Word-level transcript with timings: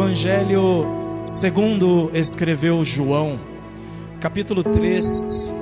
Evangelho 0.00 0.86
segundo 1.26 2.10
escreveu 2.14 2.82
João, 2.82 3.38
capítulo 4.18 4.62
3, 4.62 5.52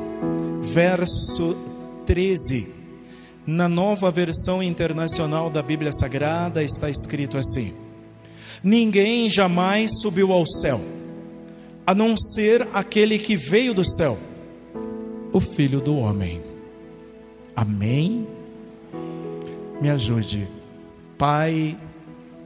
verso 0.62 1.56
13. 2.06 2.68
Na 3.45 3.68
nova 3.68 4.12
versão 4.12 4.62
internacional 4.62 5.50
da 5.50 5.61
Bíblia 5.61 5.90
Sagrada 5.90 6.62
está 6.62 6.88
escrito 6.88 7.36
assim: 7.36 7.72
Ninguém 8.62 9.29
jamais 9.29 9.98
subiu 10.00 10.32
ao 10.32 10.46
céu, 10.46 10.80
a 11.84 11.93
não 11.93 12.16
ser 12.16 12.68
aquele 12.73 13.18
que 13.18 13.34
veio 13.34 13.75
do 13.75 13.84
céu, 13.84 14.16
o 15.32 15.41
Filho 15.41 15.80
do 15.80 15.96
Homem. 15.96 16.41
Amém? 17.57 18.25
Me 19.82 19.90
ajude. 19.90 20.46
Pai, 21.18 21.76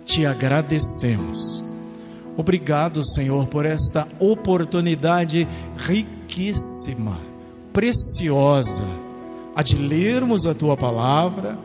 te 0.06 0.24
agradecemos. 0.24 1.71
Obrigado, 2.36 3.04
Senhor, 3.04 3.46
por 3.46 3.66
esta 3.66 4.08
oportunidade 4.18 5.46
riquíssima, 5.76 7.18
preciosa, 7.72 8.84
a 9.54 9.62
de 9.62 9.76
lermos 9.76 10.46
a 10.46 10.54
tua 10.54 10.76
palavra 10.76 11.58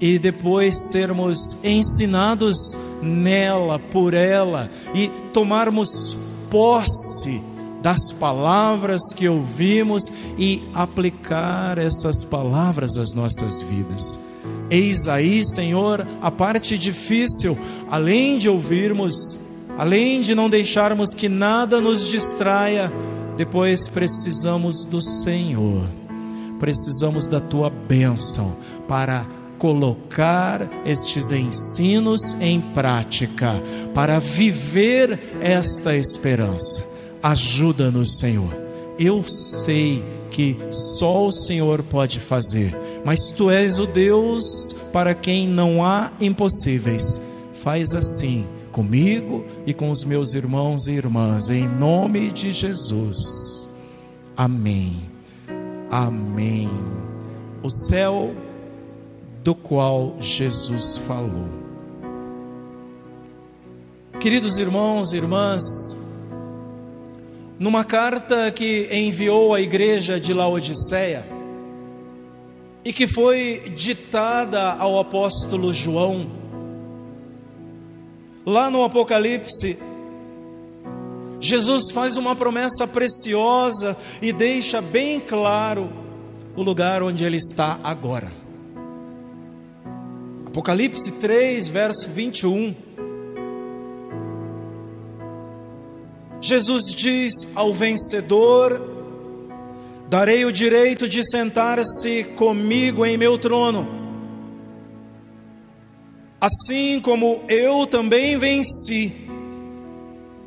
e 0.00 0.18
depois 0.18 0.90
sermos 0.90 1.58
ensinados 1.62 2.78
nela, 3.02 3.78
por 3.78 4.14
ela 4.14 4.70
e 4.94 5.08
tomarmos 5.32 6.16
posse 6.50 7.42
das 7.82 8.12
palavras 8.12 9.12
que 9.14 9.28
ouvimos 9.28 10.10
e 10.38 10.62
aplicar 10.74 11.78
essas 11.78 12.24
palavras 12.24 12.96
às 12.98 13.12
nossas 13.12 13.62
vidas. 13.62 14.18
Eis 14.70 15.08
aí, 15.08 15.44
Senhor, 15.44 16.06
a 16.20 16.30
parte 16.30 16.78
difícil, 16.78 17.58
além 17.90 18.38
de 18.38 18.48
ouvirmos, 18.48 19.39
além 19.80 20.20
de 20.20 20.34
não 20.34 20.50
deixarmos 20.50 21.14
que 21.14 21.26
nada 21.26 21.80
nos 21.80 22.06
distraia, 22.06 22.92
depois 23.34 23.88
precisamos 23.88 24.84
do 24.84 25.00
Senhor, 25.00 25.88
precisamos 26.58 27.26
da 27.26 27.40
tua 27.40 27.70
bênção 27.70 28.54
para 28.86 29.26
colocar 29.56 30.68
estes 30.84 31.32
ensinos 31.32 32.36
em 32.42 32.60
prática, 32.60 33.54
para 33.94 34.18
viver 34.18 35.18
esta 35.40 35.96
esperança. 35.96 36.86
Ajuda-nos, 37.22 38.18
Senhor. 38.18 38.54
Eu 38.98 39.24
sei 39.26 40.04
que 40.30 40.58
só 40.70 41.26
o 41.26 41.32
Senhor 41.32 41.82
pode 41.84 42.20
fazer 42.20 42.76
mas 43.02 43.30
tu 43.30 43.50
és 43.50 43.78
o 43.78 43.86
Deus 43.86 44.76
para 44.92 45.14
quem 45.14 45.48
não 45.48 45.82
há 45.82 46.12
impossíveis. 46.20 47.18
Faz 47.54 47.94
assim 47.94 48.44
comigo 48.80 49.44
e 49.66 49.74
com 49.74 49.90
os 49.90 50.04
meus 50.04 50.34
irmãos 50.34 50.88
e 50.88 50.92
irmãs, 50.92 51.50
em 51.50 51.68
nome 51.68 52.30
de 52.30 52.50
Jesus. 52.50 53.68
Amém. 54.34 55.02
Amém. 55.90 56.66
O 57.62 57.68
céu 57.68 58.34
do 59.44 59.54
qual 59.54 60.16
Jesus 60.18 60.96
falou. 60.96 61.46
Queridos 64.18 64.58
irmãos 64.58 65.12
e 65.12 65.18
irmãs, 65.18 65.62
numa 67.58 67.84
carta 67.84 68.50
que 68.50 68.88
enviou 68.90 69.52
à 69.52 69.60
igreja 69.60 70.18
de 70.18 70.32
Laodiceia, 70.32 71.22
e 72.82 72.94
que 72.94 73.06
foi 73.06 73.62
ditada 73.76 74.72
ao 74.72 74.98
apóstolo 74.98 75.70
João. 75.70 76.39
Lá 78.44 78.70
no 78.70 78.82
Apocalipse, 78.82 79.78
Jesus 81.38 81.90
faz 81.90 82.16
uma 82.16 82.34
promessa 82.34 82.86
preciosa 82.86 83.96
e 84.20 84.32
deixa 84.32 84.80
bem 84.80 85.20
claro 85.20 85.90
o 86.56 86.62
lugar 86.62 87.02
onde 87.02 87.24
ele 87.24 87.36
está 87.36 87.78
agora. 87.82 88.32
Apocalipse 90.46 91.12
3, 91.12 91.68
verso 91.68 92.08
21. 92.08 92.74
Jesus 96.40 96.94
diz 96.94 97.32
ao 97.54 97.74
vencedor 97.74 98.88
darei 100.08 100.44
o 100.44 100.52
direito 100.52 101.08
de 101.08 101.22
sentar-se 101.22 102.24
comigo 102.36 103.06
em 103.06 103.16
meu 103.16 103.38
trono. 103.38 103.99
Assim 106.40 107.00
como 107.00 107.42
eu 107.48 107.86
também 107.86 108.38
venci 108.38 109.12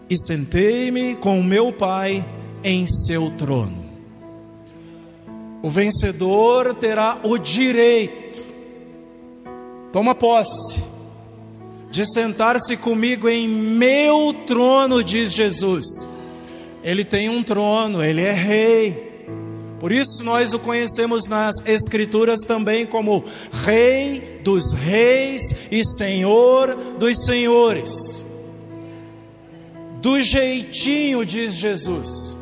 e 0.10 0.18
sentei-me 0.18 1.16
com 1.16 1.44
meu 1.44 1.72
Pai 1.72 2.26
em 2.64 2.88
seu 2.88 3.30
trono. 3.38 3.84
O 5.62 5.70
vencedor 5.70 6.74
terá 6.74 7.20
o 7.24 7.38
direito, 7.38 8.44
toma 9.92 10.16
posse, 10.16 10.84
de 11.92 12.12
sentar-se 12.12 12.76
comigo 12.76 13.30
em 13.30 13.48
meu 13.48 14.34
trono, 14.48 15.04
diz 15.04 15.32
Jesus. 15.32 15.86
Ele 16.84 17.06
tem 17.06 17.30
um 17.30 17.44
trono, 17.44 18.04
ele 18.04 18.22
é 18.22 18.32
rei. 18.32 19.03
Por 19.84 19.92
isso 19.92 20.24
nós 20.24 20.54
o 20.54 20.60
conhecemos 20.60 21.28
nas 21.28 21.56
Escrituras 21.66 22.40
também 22.40 22.86
como 22.86 23.22
Rei 23.66 24.40
dos 24.42 24.72
Reis 24.72 25.54
e 25.70 25.84
Senhor 25.84 26.74
dos 26.98 27.26
Senhores. 27.26 28.26
Do 29.98 30.22
jeitinho, 30.22 31.26
diz 31.26 31.56
Jesus, 31.56 32.34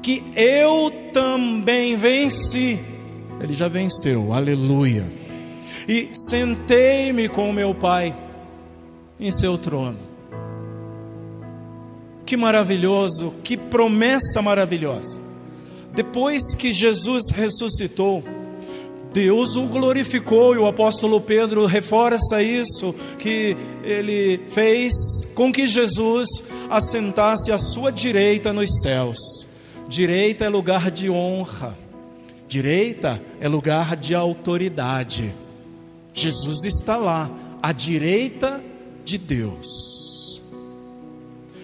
que 0.00 0.22
eu 0.36 0.88
também 1.12 1.96
venci. 1.96 2.78
Ele 3.40 3.52
já 3.52 3.66
venceu, 3.66 4.32
aleluia. 4.32 5.12
E 5.88 6.10
sentei-me 6.14 7.28
com 7.28 7.52
meu 7.52 7.74
Pai 7.74 8.14
em 9.18 9.32
seu 9.32 9.58
trono. 9.58 9.98
Que 12.24 12.36
maravilhoso, 12.36 13.34
que 13.42 13.56
promessa 13.56 14.40
maravilhosa. 14.40 15.23
Depois 15.94 16.54
que 16.54 16.72
Jesus 16.72 17.30
ressuscitou, 17.30 18.24
Deus 19.12 19.54
o 19.54 19.66
glorificou 19.66 20.56
e 20.56 20.58
o 20.58 20.66
apóstolo 20.66 21.20
Pedro 21.20 21.66
reforça 21.66 22.42
isso, 22.42 22.92
que 23.16 23.56
ele 23.84 24.40
fez 24.48 25.24
com 25.36 25.52
que 25.52 25.68
Jesus 25.68 26.28
assentasse 26.68 27.52
à 27.52 27.58
sua 27.58 27.92
direita 27.92 28.52
nos 28.52 28.82
céus. 28.82 29.46
Direita 29.88 30.46
é 30.46 30.48
lugar 30.48 30.90
de 30.90 31.08
honra, 31.08 31.78
direita 32.48 33.22
é 33.40 33.46
lugar 33.46 33.94
de 33.96 34.16
autoridade. 34.16 35.32
Jesus 36.12 36.64
está 36.64 36.96
lá, 36.96 37.30
à 37.62 37.70
direita 37.70 38.60
de 39.04 39.16
Deus. 39.16 40.42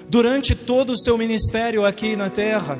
Durante 0.08 0.54
todo 0.54 0.90
o 0.90 0.96
seu 0.96 1.18
ministério 1.18 1.84
aqui 1.84 2.14
na 2.14 2.30
terra, 2.30 2.78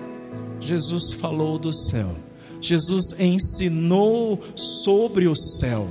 Jesus 0.61 1.13
falou 1.15 1.59
do 1.59 1.73
céu. 1.73 2.15
Jesus 2.61 3.15
ensinou 3.19 4.39
sobre 4.55 5.27
o 5.27 5.35
céu, 5.35 5.89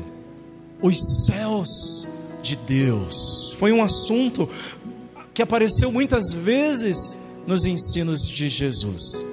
os 0.82 1.26
céus 1.26 2.08
de 2.42 2.56
Deus. 2.56 3.54
Foi 3.58 3.72
um 3.72 3.82
assunto 3.82 4.48
que 5.34 5.42
apareceu 5.42 5.92
muitas 5.92 6.32
vezes 6.32 7.18
nos 7.48 7.66
ensinos 7.66 8.28
de 8.28 8.48
Jesus. 8.48 9.26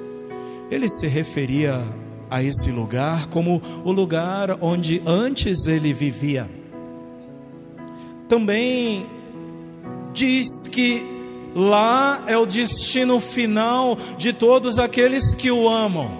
Ele 0.71 0.89
se 0.89 1.07
referia 1.07 1.85
a 2.31 2.43
esse 2.43 2.71
lugar 2.71 3.29
como 3.29 3.61
o 3.85 3.93
lugar 3.93 4.59
onde 4.61 5.03
antes 5.07 5.67
ele 5.67 5.93
vivia. 5.93 6.51
Também 8.29 9.07
diz 10.13 10.67
que 10.67 11.16
Lá 11.59 12.23
é 12.27 12.37
o 12.37 12.45
destino 12.45 13.19
final 13.19 13.97
de 14.19 14.31
todos 14.31 14.79
aqueles 14.79 15.35
que 15.35 15.51
o 15.51 15.67
amam, 15.67 16.11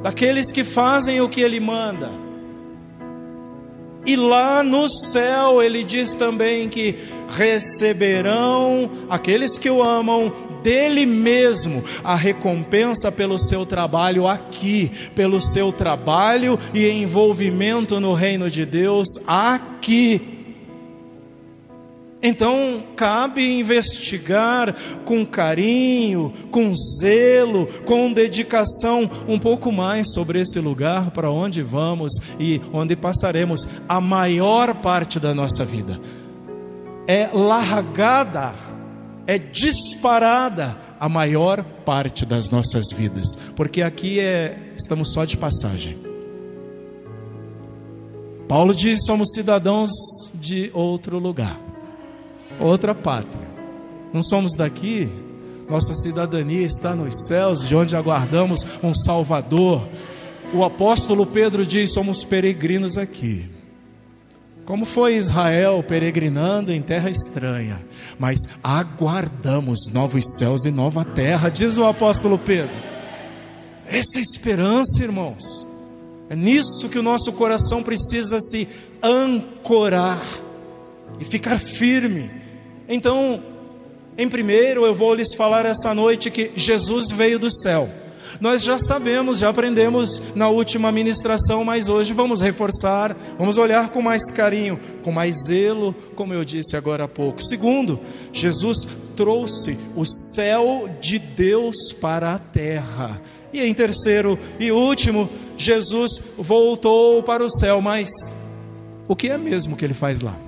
daqueles 0.00 0.52
que 0.52 0.62
fazem 0.62 1.20
o 1.20 1.28
que 1.28 1.40
ele 1.40 1.58
manda. 1.58 2.08
E 4.06 4.14
lá 4.14 4.62
no 4.62 4.88
céu 4.88 5.60
ele 5.60 5.82
diz 5.82 6.14
também 6.14 6.68
que 6.68 6.94
receberão 7.28 8.88
aqueles 9.10 9.58
que 9.58 9.68
o 9.68 9.82
amam 9.82 10.32
dele 10.62 11.04
mesmo 11.04 11.82
a 12.04 12.14
recompensa 12.14 13.10
pelo 13.10 13.40
seu 13.40 13.66
trabalho 13.66 14.28
aqui, 14.28 14.92
pelo 15.16 15.40
seu 15.40 15.72
trabalho 15.72 16.56
e 16.72 16.88
envolvimento 16.88 17.98
no 17.98 18.14
reino 18.14 18.48
de 18.48 18.64
Deus 18.64 19.08
aqui. 19.26 20.35
Então, 22.26 22.82
cabe 22.96 23.48
investigar 23.60 24.74
com 25.04 25.24
carinho, 25.24 26.32
com 26.50 26.74
zelo, 27.00 27.68
com 27.84 28.12
dedicação 28.12 29.08
um 29.28 29.38
pouco 29.38 29.70
mais 29.70 30.12
sobre 30.12 30.40
esse 30.40 30.58
lugar 30.58 31.12
para 31.12 31.30
onde 31.30 31.62
vamos 31.62 32.12
e 32.40 32.60
onde 32.72 32.96
passaremos 32.96 33.68
a 33.88 34.00
maior 34.00 34.74
parte 34.74 35.20
da 35.20 35.32
nossa 35.32 35.64
vida. 35.64 36.00
é 37.06 37.30
largada, 37.32 38.52
é 39.24 39.38
disparada 39.38 40.76
a 40.98 41.08
maior 41.08 41.62
parte 41.62 42.26
das 42.26 42.50
nossas 42.50 42.86
vidas, 42.92 43.36
porque 43.54 43.82
aqui 43.82 44.18
é 44.18 44.72
estamos 44.76 45.12
só 45.12 45.24
de 45.24 45.36
passagem. 45.36 45.96
Paulo 48.48 48.74
diz: 48.74 49.04
somos 49.04 49.30
cidadãos 49.32 49.90
de 50.34 50.70
outro 50.74 51.20
lugar, 51.20 51.56
outra 52.58 52.94
pátria. 52.94 53.46
Não 54.12 54.22
somos 54.22 54.54
daqui, 54.54 55.10
nossa 55.68 55.94
cidadania 55.94 56.64
está 56.64 56.94
nos 56.94 57.26
céus, 57.26 57.66
de 57.66 57.74
onde 57.74 57.96
aguardamos 57.96 58.64
um 58.82 58.94
Salvador. 58.94 59.86
O 60.54 60.64
apóstolo 60.64 61.26
Pedro 61.26 61.66
diz: 61.66 61.92
somos 61.92 62.24
peregrinos 62.24 62.96
aqui. 62.96 63.50
Como 64.64 64.84
foi 64.84 65.16
Israel 65.16 65.82
peregrinando 65.86 66.72
em 66.72 66.82
terra 66.82 67.08
estranha, 67.08 67.84
mas 68.18 68.48
aguardamos 68.62 69.90
novos 69.92 70.36
céus 70.36 70.64
e 70.64 70.72
nova 70.72 71.04
terra, 71.04 71.48
diz 71.48 71.78
o 71.78 71.84
apóstolo 71.84 72.36
Pedro. 72.36 72.74
Essa 73.86 74.18
é 74.18 74.22
esperança, 74.22 75.02
irmãos. 75.02 75.64
É 76.28 76.34
nisso 76.34 76.88
que 76.88 76.98
o 76.98 77.02
nosso 77.02 77.32
coração 77.32 77.82
precisa 77.82 78.40
se 78.40 78.66
ancorar 79.00 80.20
e 81.20 81.24
ficar 81.24 81.58
firme. 81.58 82.30
Então, 82.88 83.42
em 84.16 84.28
primeiro, 84.28 84.86
eu 84.86 84.94
vou 84.94 85.14
lhes 85.14 85.34
falar 85.34 85.66
essa 85.66 85.94
noite 85.94 86.30
que 86.30 86.50
Jesus 86.54 87.10
veio 87.10 87.38
do 87.38 87.50
céu. 87.50 87.88
Nós 88.40 88.62
já 88.62 88.78
sabemos, 88.78 89.38
já 89.38 89.48
aprendemos 89.48 90.22
na 90.34 90.48
última 90.48 90.92
ministração, 90.92 91.64
mas 91.64 91.88
hoje 91.88 92.12
vamos 92.12 92.40
reforçar, 92.40 93.16
vamos 93.38 93.56
olhar 93.56 93.90
com 93.90 94.02
mais 94.02 94.30
carinho, 94.30 94.78
com 95.02 95.12
mais 95.12 95.46
zelo, 95.46 95.94
como 96.14 96.34
eu 96.34 96.44
disse 96.44 96.76
agora 96.76 97.04
há 97.04 97.08
pouco. 97.08 97.42
Segundo, 97.42 97.98
Jesus 98.32 98.86
trouxe 99.14 99.78
o 99.94 100.04
céu 100.04 100.88
de 101.00 101.18
Deus 101.18 101.92
para 101.92 102.34
a 102.34 102.38
terra. 102.38 103.20
E 103.52 103.62
em 103.62 103.72
terceiro 103.72 104.38
e 104.58 104.70
último, 104.70 105.30
Jesus 105.56 106.20
voltou 106.36 107.22
para 107.22 107.44
o 107.44 107.48
céu, 107.48 107.80
mas 107.80 108.08
o 109.08 109.16
que 109.16 109.28
é 109.28 109.38
mesmo 109.38 109.76
que 109.76 109.84
ele 109.84 109.94
faz 109.94 110.20
lá? 110.20 110.45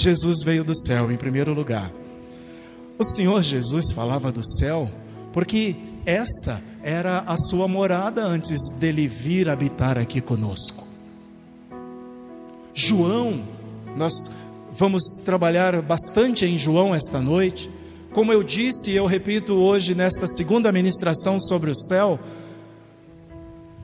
Jesus 0.00 0.42
veio 0.42 0.64
do 0.64 0.74
céu 0.74 1.12
em 1.12 1.16
primeiro 1.16 1.52
lugar. 1.52 1.92
O 2.98 3.04
Senhor 3.04 3.42
Jesus 3.42 3.92
falava 3.92 4.32
do 4.32 4.44
céu 4.44 4.90
porque 5.32 5.76
essa 6.06 6.62
era 6.82 7.20
a 7.26 7.36
sua 7.36 7.68
morada 7.68 8.24
antes 8.24 8.70
dele 8.78 9.06
vir 9.06 9.48
habitar 9.48 9.98
aqui 9.98 10.20
conosco. 10.20 10.86
João, 12.72 13.42
nós 13.96 14.12
vamos 14.72 15.02
trabalhar 15.24 15.80
bastante 15.82 16.46
em 16.46 16.56
João 16.56 16.94
esta 16.94 17.20
noite. 17.20 17.70
Como 18.12 18.32
eu 18.32 18.42
disse 18.42 18.90
e 18.90 18.96
eu 18.96 19.06
repito 19.06 19.54
hoje 19.54 19.94
nesta 19.94 20.26
segunda 20.26 20.72
ministração 20.72 21.38
sobre 21.38 21.70
o 21.70 21.74
céu, 21.74 22.18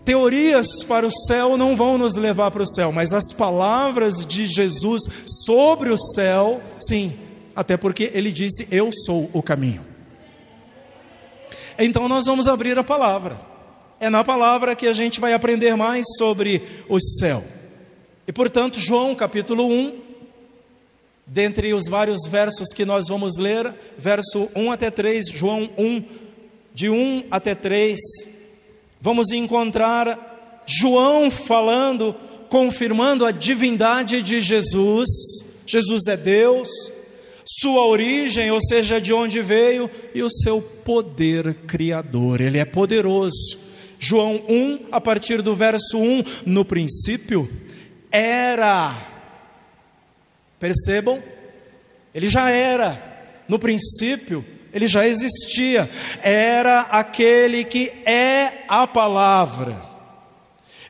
teorias 0.07 0.85
para 0.87 1.05
o 1.05 1.11
céu 1.11 1.57
não 1.57 1.77
vão 1.77 1.99
nos 1.99 2.15
levar 2.15 2.53
para 2.53 2.63
o 2.63 2.67
céu, 2.67 2.93
mas 2.93 3.13
as 3.13 3.33
palavras 3.33 4.25
de 4.25 4.47
Jesus 4.47 5.03
sobre 5.45 5.91
o 5.91 5.99
céu, 5.99 6.63
sim, 6.81 7.13
até 7.55 7.77
porque 7.77 8.13
ele 8.15 8.31
disse: 8.31 8.69
Eu 8.71 8.91
sou 9.05 9.29
o 9.35 9.43
caminho. 9.43 9.85
Então 11.77 12.09
nós 12.09 12.25
vamos 12.25 12.47
abrir 12.47 12.79
a 12.79 12.85
palavra. 12.85 13.39
É 13.99 14.09
na 14.09 14.23
palavra 14.23 14.77
que 14.77 14.87
a 14.87 14.93
gente 14.93 15.21
vai 15.21 15.33
aprender 15.33 15.77
mais 15.77 16.05
sobre 16.17 16.63
o 16.89 17.01
céu. 17.01 17.43
E 18.29 18.33
portanto, 18.33 18.79
João 18.79 19.15
capítulo 19.15 19.67
1, 19.67 19.93
dentre 21.27 21.75
os 21.75 21.89
vários 21.89 22.27
versos 22.29 22.69
que 22.75 22.85
nós 22.85 23.09
vamos 23.09 23.37
ler, 23.37 23.75
verso 23.99 24.49
1 24.55 24.71
até 24.71 24.91
3, 24.91 25.27
João 25.35 25.69
1, 25.77 26.05
de 26.73 26.89
1 26.91 27.25
até 27.31 27.55
3, 27.55 27.99
vamos 29.01 29.31
encontrar 29.33 30.63
João 30.67 31.31
falando, 31.31 32.15
confirmando 32.49 33.25
a 33.25 33.31
divindade 33.31 34.23
de 34.23 34.43
Jesus. 34.43 35.09
Jesus 35.67 36.07
é 36.07 36.17
Deus, 36.17 36.69
sua 37.45 37.87
origem, 37.87 38.51
ou 38.51 38.61
seja, 38.61 39.01
de 39.01 39.13
onde 39.13 39.41
veio, 39.41 39.91
e 40.15 40.23
o 40.23 40.31
seu 40.31 40.61
poder 40.61 41.55
criador. 41.67 42.41
Ele 42.41 42.59
é 42.59 42.65
poderoso. 42.65 43.59
João 43.99 44.43
1, 44.49 44.87
a 44.93 45.01
partir 45.01 45.41
do 45.43 45.55
verso 45.55 45.99
1, 45.99 46.23
no 46.45 46.65
princípio 46.65 47.49
era. 48.11 48.95
Percebam? 50.59 51.23
Ele 52.15 52.29
já 52.29 52.51
era. 52.51 53.15
No 53.49 53.59
princípio, 53.59 54.45
ele 54.77 54.87
já 54.87 55.09
existia. 55.09 55.89
Era 56.23 56.81
aquele 56.81 57.65
que 57.65 57.91
é 58.05 58.65
a 58.69 58.87
palavra. 58.87 59.83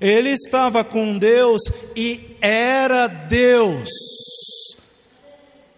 Ele 0.01 0.31
estava 0.31 0.83
com 0.83 1.17
Deus 1.17 1.63
e 1.95 2.37
era 2.41 3.07
Deus. 3.07 3.89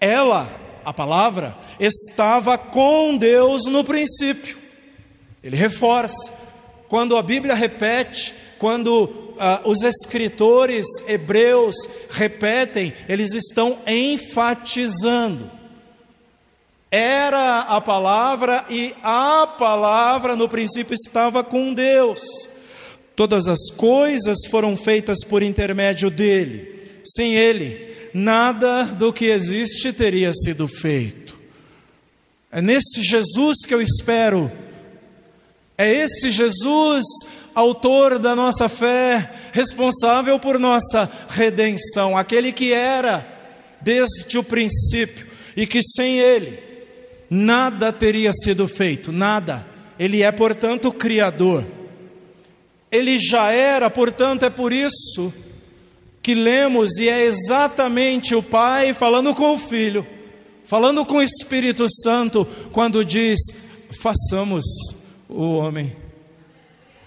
Ela 0.01 0.49
a 0.83 0.93
palavra, 0.95 1.55
estava 1.79 2.57
com 2.57 3.15
Deus 3.15 3.67
no 3.67 3.85
princípio. 3.85 4.57
Ele 5.45 5.55
reforça. 5.55 6.33
Quando 6.89 7.15
a 7.15 7.23
Bíblia 7.23 7.55
repete, 7.55 8.35
quando 8.59 9.05
uh, 9.05 9.69
os 9.69 9.83
escritores 9.83 10.87
hebreus 11.07 11.77
repetem, 12.09 12.95
eles 13.07 13.35
estão 13.35 13.79
enfatizando. 13.87 15.58
Era 16.91 17.61
a 17.61 17.81
palavra 17.81 18.65
e 18.71 18.95
a 19.03 19.47
palavra 19.47 20.35
no 20.35 20.49
princípio 20.49 20.95
estava 20.95 21.45
com 21.45 21.75
Deus. 21.75 22.21
Todas 23.15 23.47
as 23.47 23.71
coisas 23.77 24.39
foram 24.51 24.77
feitas 24.77 25.19
por 25.23 25.43
intermédio 25.43 26.09
dele. 26.09 27.01
Sem 27.05 27.35
ele, 27.35 27.95
nada 28.15 28.85
do 28.85 29.13
que 29.13 29.27
existe 29.27 29.93
teria 29.93 30.33
sido 30.33 30.67
feito. 30.67 31.39
É 32.51 32.63
nesse 32.63 33.03
Jesus 33.03 33.59
que 33.67 33.75
eu 33.75 33.83
espero. 33.83 34.51
É 35.77 35.93
esse 35.93 36.31
Jesus, 36.31 37.05
autor 37.55 38.19
da 38.19 38.35
nossa 38.35 38.69
fé, 38.69 39.31
responsável 39.53 40.39
por 40.39 40.59
nossa 40.59 41.11
redenção, 41.29 42.17
aquele 42.17 42.51
que 42.51 42.73
era 42.73 43.27
desde 43.81 44.39
o 44.39 44.43
princípio 44.43 45.27
e 45.55 45.67
que 45.67 45.81
sem 45.83 46.19
ele 46.19 46.68
nada 47.31 47.93
teria 47.93 48.33
sido 48.33 48.67
feito, 48.67 49.13
nada. 49.13 49.67
Ele 49.99 50.23
é, 50.23 50.31
portanto, 50.31 50.89
o 50.89 50.93
Criador. 50.93 51.67
Ele 52.91 53.19
já 53.19 53.53
era, 53.53 53.91
portanto, 53.91 54.45
é 54.45 54.51
por 54.51 54.73
isso 54.73 55.33
que 56.23 56.35
lemos 56.35 56.99
e 56.99 57.09
é 57.09 57.25
exatamente 57.25 58.35
o 58.35 58.43
Pai 58.43 58.93
falando 58.93 59.35
com 59.35 59.55
o 59.55 59.59
Filho, 59.59 60.07
falando 60.65 61.05
com 61.05 61.17
o 61.17 61.23
Espírito 61.23 61.87
Santo, 62.03 62.47
quando 62.73 63.05
diz: 63.05 63.39
façamos 64.01 64.65
o 65.29 65.57
homem 65.57 65.95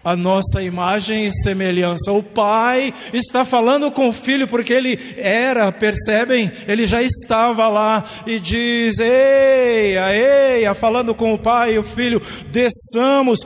a 0.03 0.15
nossa 0.15 0.61
imagem 0.61 1.27
e 1.27 1.31
semelhança. 1.31 2.11
O 2.11 2.23
pai 2.23 2.93
está 3.13 3.45
falando 3.45 3.91
com 3.91 4.09
o 4.09 4.13
filho 4.13 4.47
porque 4.47 4.73
ele 4.73 4.99
era, 5.17 5.71
percebem? 5.71 6.51
Ele 6.67 6.87
já 6.87 7.01
estava 7.01 7.67
lá 7.67 8.03
e 8.25 8.39
diz: 8.39 8.99
Eia, 8.99 10.13
eia, 10.13 10.73
falando 10.73 11.13
com 11.13 11.33
o 11.33 11.39
pai 11.39 11.75
e 11.75 11.79
o 11.79 11.83
filho, 11.83 12.21
desçamos. 12.47 13.39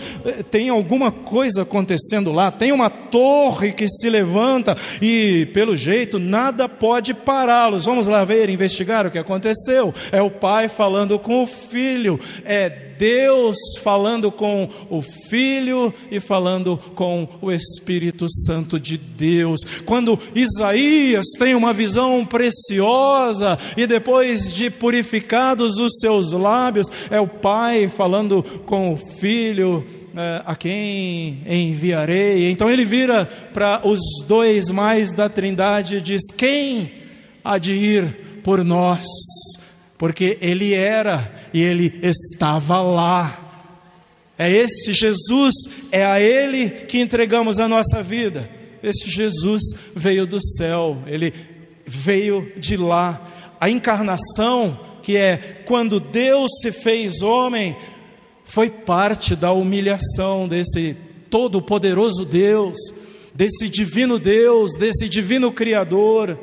Tem 0.49 0.69
alguma 0.69 1.11
coisa 1.11 1.63
acontecendo 1.63 2.31
lá, 2.31 2.51
tem 2.51 2.71
uma 2.71 2.89
torre 2.89 3.73
que 3.73 3.87
se 3.87 4.09
levanta 4.09 4.75
e, 5.01 5.47
pelo 5.53 5.75
jeito, 5.75 6.19
nada 6.19 6.69
pode 6.69 7.13
pará-los. 7.13 7.85
Vamos 7.85 8.07
lá 8.07 8.23
ver, 8.23 8.49
investigar 8.49 9.05
o 9.05 9.11
que 9.11 9.17
aconteceu. 9.17 9.93
É 10.11 10.21
o 10.21 10.31
pai 10.31 10.69
falando 10.69 11.19
com 11.19 11.43
o 11.43 11.47
filho, 11.47 12.19
é 12.45 12.84
Deus 12.97 13.57
falando 13.81 14.31
com 14.31 14.69
o 14.89 15.01
Filho 15.29 15.93
e 16.09 16.19
falando 16.19 16.77
com 16.95 17.27
o 17.41 17.51
Espírito 17.51 18.27
Santo 18.45 18.79
de 18.79 18.97
Deus. 18.97 19.61
Quando 19.85 20.19
Isaías 20.33 21.25
tem 21.37 21.55
uma 21.55 21.73
visão 21.73 22.25
preciosa 22.25 23.57
e 23.75 23.85
depois 23.85 24.53
de 24.53 24.69
purificados 24.69 25.77
os 25.77 25.93
seus 25.99 26.31
lábios, 26.31 26.87
é 27.09 27.19
o 27.19 27.27
Pai 27.27 27.87
falando 27.87 28.43
com 28.65 28.93
o 28.93 28.97
Filho. 28.97 29.85
É, 30.17 30.41
a 30.45 30.55
quem 30.55 31.41
enviarei? 31.45 32.49
Então 32.49 32.71
ele 32.71 32.85
vira 32.85 33.25
para 33.53 33.85
os 33.85 33.99
dois 34.25 34.71
mais 34.71 35.13
da 35.13 35.27
Trindade 35.27 35.97
e 35.97 36.01
diz: 36.01 36.21
Quem 36.37 36.89
há 37.43 37.57
de 37.57 37.73
ir 37.73 38.41
por 38.41 38.63
nós? 38.63 39.05
Porque 39.97 40.37
ele 40.41 40.73
era 40.73 41.33
e 41.53 41.61
ele 41.61 41.99
estava 42.01 42.81
lá. 42.81 43.41
É 44.37 44.51
esse 44.51 44.91
Jesus, 44.91 45.53
é 45.91 46.05
a 46.05 46.19
ele 46.19 46.69
que 46.69 46.99
entregamos 46.99 47.59
a 47.59 47.67
nossa 47.67 48.03
vida. 48.03 48.49
Esse 48.83 49.09
Jesus 49.09 49.61
veio 49.95 50.27
do 50.27 50.39
céu, 50.41 50.97
ele 51.07 51.33
veio 51.85 52.51
de 52.57 52.75
lá. 52.75 53.21
a 53.59 53.69
encarnação, 53.69 54.77
que 55.01 55.15
é 55.15 55.37
quando 55.65 55.99
Deus 55.99 56.51
se 56.61 56.71
fez 56.71 57.21
homem, 57.21 57.75
foi 58.43 58.69
parte 58.69 59.35
da 59.35 59.53
humilhação 59.53 60.47
desse 60.47 60.95
todo-poderoso 61.29 62.25
Deus, 62.25 62.77
desse 63.33 63.69
divino 63.69 64.19
Deus, 64.19 64.73
desse 64.77 65.07
divino 65.07 65.51
Criador 65.51 66.37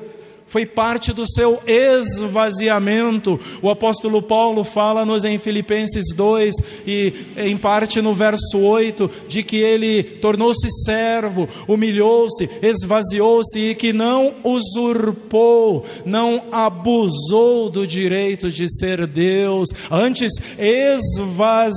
foi 0.53 0.67
parte 0.67 1.15
do 1.15 1.25
seu 1.27 1.63
esvaziamento. 1.67 3.41
O 3.63 3.71
apóstolo 3.71 4.21
Paulo 4.21 4.63
fala-nos 4.65 5.25
em 5.25 5.39
Filipenses 5.39 6.15
2 6.15 6.55
e 6.87 7.15
em 7.39 7.57
parte 7.57 8.03
no 8.03 8.13
verso 8.13 8.59
8 8.59 9.11
de 9.27 9.43
que 9.43 9.57
ele 9.57 10.03
tornou-se 10.03 10.69
servo, 10.85 11.49
humilhou-se, 11.67 12.51
esvaziou-se 12.61 13.59
e 13.59 13.75
que 13.75 13.95
não 13.95 14.35
usurpou, 14.45 15.87
não 16.05 16.45
abusou 16.53 17.71
do 17.71 17.87
direito 17.87 18.51
de 18.51 18.69
ser 18.69 19.07
Deus, 19.07 19.71
antes 19.91 20.35
esvaziou-se, 20.59 21.73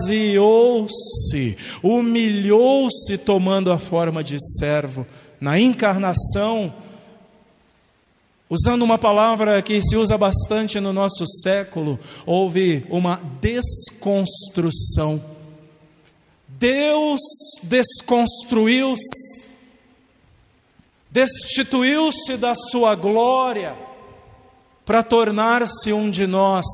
humilhou-se 1.82 3.17
tomando 3.20 3.72
a 3.72 3.79
forma 3.79 4.22
de 4.22 4.36
servo. 4.60 5.08
Na 5.39 5.58
encarnação, 5.58 6.74
Usando 8.48 8.84
uma 8.84 8.98
palavra 8.98 9.60
que 9.62 9.82
se 9.82 9.96
usa 9.96 10.18
bastante 10.18 10.80
no 10.80 10.94
nosso 10.94 11.25
século, 11.42 12.00
houve 12.25 12.86
uma 12.90 13.20
desconstrução. 13.42 15.22
Deus 16.48 17.20
desconstruiu-se, 17.64 19.50
destituiu-se 21.10 22.38
da 22.38 22.54
sua 22.54 22.94
glória 22.94 23.75
para 24.86 25.02
tornar-se 25.02 25.92
um 25.92 26.10
de 26.12 26.28
nós. 26.28 26.66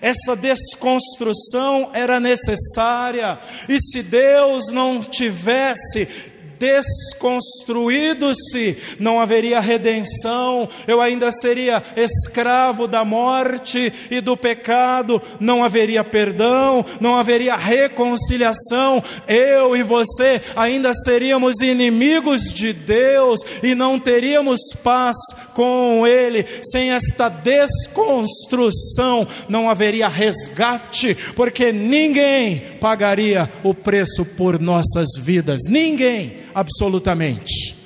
Essa 0.00 0.34
desconstrução 0.34 1.90
era 1.92 2.18
necessária, 2.18 3.38
e 3.68 3.78
se 3.78 4.02
Deus 4.02 4.72
não 4.72 5.00
tivesse 5.00 6.31
desconstruído-se, 6.62 8.76
não 9.00 9.20
haveria 9.20 9.58
redenção, 9.58 10.68
eu 10.86 11.00
ainda 11.00 11.32
seria 11.32 11.82
escravo 11.96 12.86
da 12.86 13.04
morte 13.04 13.92
e 14.08 14.20
do 14.20 14.36
pecado, 14.36 15.20
não 15.40 15.64
haveria 15.64 16.04
perdão, 16.04 16.84
não 17.00 17.16
haveria 17.16 17.56
reconciliação, 17.56 19.02
eu 19.26 19.74
e 19.74 19.82
você 19.82 20.40
ainda 20.54 20.94
seríamos 20.94 21.60
inimigos 21.60 22.54
de 22.54 22.72
Deus 22.72 23.40
e 23.60 23.74
não 23.74 23.98
teríamos 23.98 24.60
paz 24.84 25.16
com 25.54 26.06
Ele. 26.06 26.46
Sem 26.62 26.92
esta 26.92 27.28
desconstrução, 27.28 29.26
não 29.48 29.68
haveria 29.68 30.06
resgate, 30.06 31.16
porque 31.34 31.72
ninguém 31.72 32.76
pagaria 32.80 33.50
o 33.64 33.74
preço 33.74 34.24
por 34.24 34.60
nossas 34.60 35.08
vidas, 35.18 35.62
ninguém 35.68 36.36
absolutamente. 36.54 37.76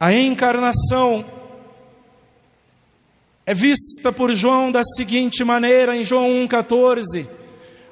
A 0.00 0.12
encarnação 0.12 1.24
é 3.44 3.54
vista 3.54 4.12
por 4.12 4.34
João 4.34 4.70
da 4.70 4.82
seguinte 4.84 5.42
maneira, 5.42 5.96
em 5.96 6.04
João 6.04 6.28
1,14: 6.46 7.26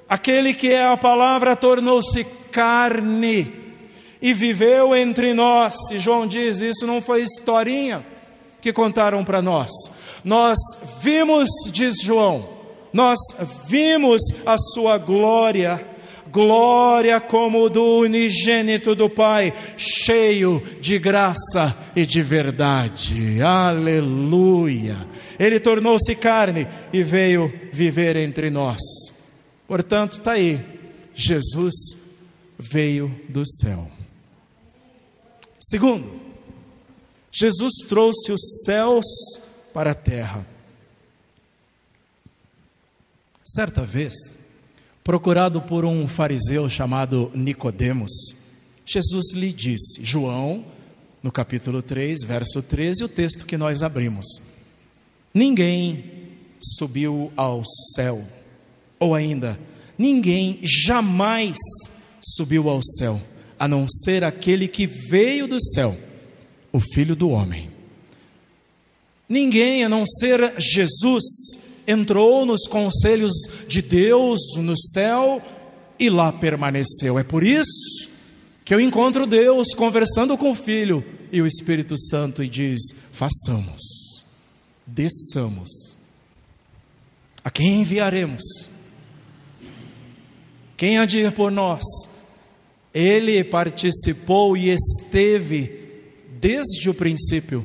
aquele 0.08 0.54
que 0.54 0.72
é 0.72 0.86
a 0.86 0.96
palavra 0.96 1.56
tornou-se 1.56 2.24
carne 2.52 3.52
e 4.20 4.32
viveu 4.32 4.94
entre 4.94 5.34
nós. 5.34 5.74
E 5.90 5.98
João 5.98 6.26
diz: 6.26 6.60
isso 6.60 6.86
não 6.86 7.00
foi 7.00 7.22
historinha 7.22 8.04
que 8.60 8.72
contaram 8.72 9.24
para 9.24 9.40
nós. 9.40 9.70
Nós 10.24 10.58
vimos, 11.00 11.48
diz 11.70 12.00
João, 12.02 12.48
nós 12.92 13.18
vimos 13.66 14.22
a 14.44 14.56
sua 14.58 14.98
glória 14.98 15.95
glória 16.30 17.20
como 17.20 17.68
do 17.68 18.00
unigênito 18.00 18.94
do 18.94 19.08
Pai, 19.08 19.52
cheio 19.76 20.62
de 20.80 20.98
graça 20.98 21.76
e 21.94 22.06
de 22.06 22.22
verdade. 22.22 23.40
Aleluia! 23.42 24.96
Ele 25.38 25.60
tornou-se 25.60 26.14
carne 26.14 26.66
e 26.92 27.02
veio 27.02 27.52
viver 27.72 28.16
entre 28.16 28.50
nós. 28.50 28.80
Portanto, 29.66 30.18
está 30.18 30.32
aí, 30.32 30.60
Jesus 31.14 31.74
veio 32.58 33.14
do 33.28 33.46
céu. 33.46 33.90
Segundo, 35.58 36.20
Jesus 37.32 37.72
trouxe 37.88 38.32
os 38.32 38.40
céus 38.64 39.04
para 39.74 39.90
a 39.90 39.94
terra. 39.94 40.46
Certa 43.44 43.82
vez, 43.82 44.35
procurado 45.06 45.62
por 45.62 45.84
um 45.84 46.08
fariseu 46.08 46.68
chamado 46.68 47.30
Nicodemos, 47.32 48.10
Jesus 48.84 49.32
lhe 49.34 49.52
disse, 49.52 50.02
João, 50.02 50.64
no 51.22 51.30
capítulo 51.30 51.80
3, 51.80 52.24
verso 52.24 52.60
13, 52.60 53.04
o 53.04 53.08
texto 53.08 53.46
que 53.46 53.56
nós 53.56 53.84
abrimos. 53.84 54.26
Ninguém 55.32 56.04
subiu 56.60 57.32
ao 57.36 57.62
céu, 57.94 58.26
ou 58.98 59.14
ainda, 59.14 59.56
ninguém 59.96 60.58
jamais 60.64 61.56
subiu 62.20 62.68
ao 62.68 62.80
céu, 62.82 63.22
a 63.60 63.68
não 63.68 63.86
ser 63.88 64.24
aquele 64.24 64.66
que 64.66 64.88
veio 64.88 65.46
do 65.46 65.62
céu, 65.72 65.96
o 66.72 66.80
Filho 66.80 67.14
do 67.14 67.30
Homem. 67.30 67.70
Ninguém, 69.28 69.84
a 69.84 69.88
não 69.88 70.04
ser 70.04 70.54
Jesus, 70.58 71.22
entrou 71.86 72.44
nos 72.44 72.66
conselhos 72.66 73.32
de 73.68 73.80
Deus 73.80 74.40
no 74.58 74.76
céu 74.76 75.42
e 75.98 76.10
lá 76.10 76.32
permaneceu. 76.32 77.18
É 77.18 77.24
por 77.24 77.42
isso 77.42 78.08
que 78.64 78.74
eu 78.74 78.80
encontro 78.80 79.26
Deus 79.26 79.68
conversando 79.74 80.36
com 80.36 80.50
o 80.50 80.54
Filho 80.54 81.04
e 81.30 81.40
o 81.40 81.46
Espírito 81.46 81.98
Santo 81.98 82.42
e 82.42 82.48
diz: 82.48 82.80
façamos, 83.12 84.24
desçamos. 84.86 85.96
A 87.42 87.50
quem 87.50 87.80
enviaremos? 87.80 88.42
Quem 90.76 90.98
há 90.98 91.06
de 91.06 91.18
ir 91.18 91.32
por 91.32 91.50
nós? 91.50 91.84
Ele 92.92 93.42
participou 93.44 94.56
e 94.56 94.70
esteve 94.70 95.86
desde 96.40 96.90
o 96.90 96.94
princípio 96.94 97.64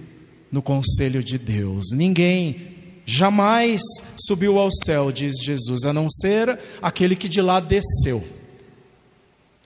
no 0.51 0.61
conselho 0.61 1.23
de 1.23 1.37
Deus. 1.37 1.91
Ninguém 1.93 2.70
jamais 3.05 3.81
subiu 4.17 4.57
ao 4.57 4.69
céu, 4.85 5.11
diz 5.11 5.35
Jesus, 5.43 5.85
a 5.85 5.93
não 5.93 6.09
ser 6.09 6.57
aquele 6.81 7.15
que 7.15 7.27
de 7.27 7.41
lá 7.41 7.59
desceu. 7.59 8.23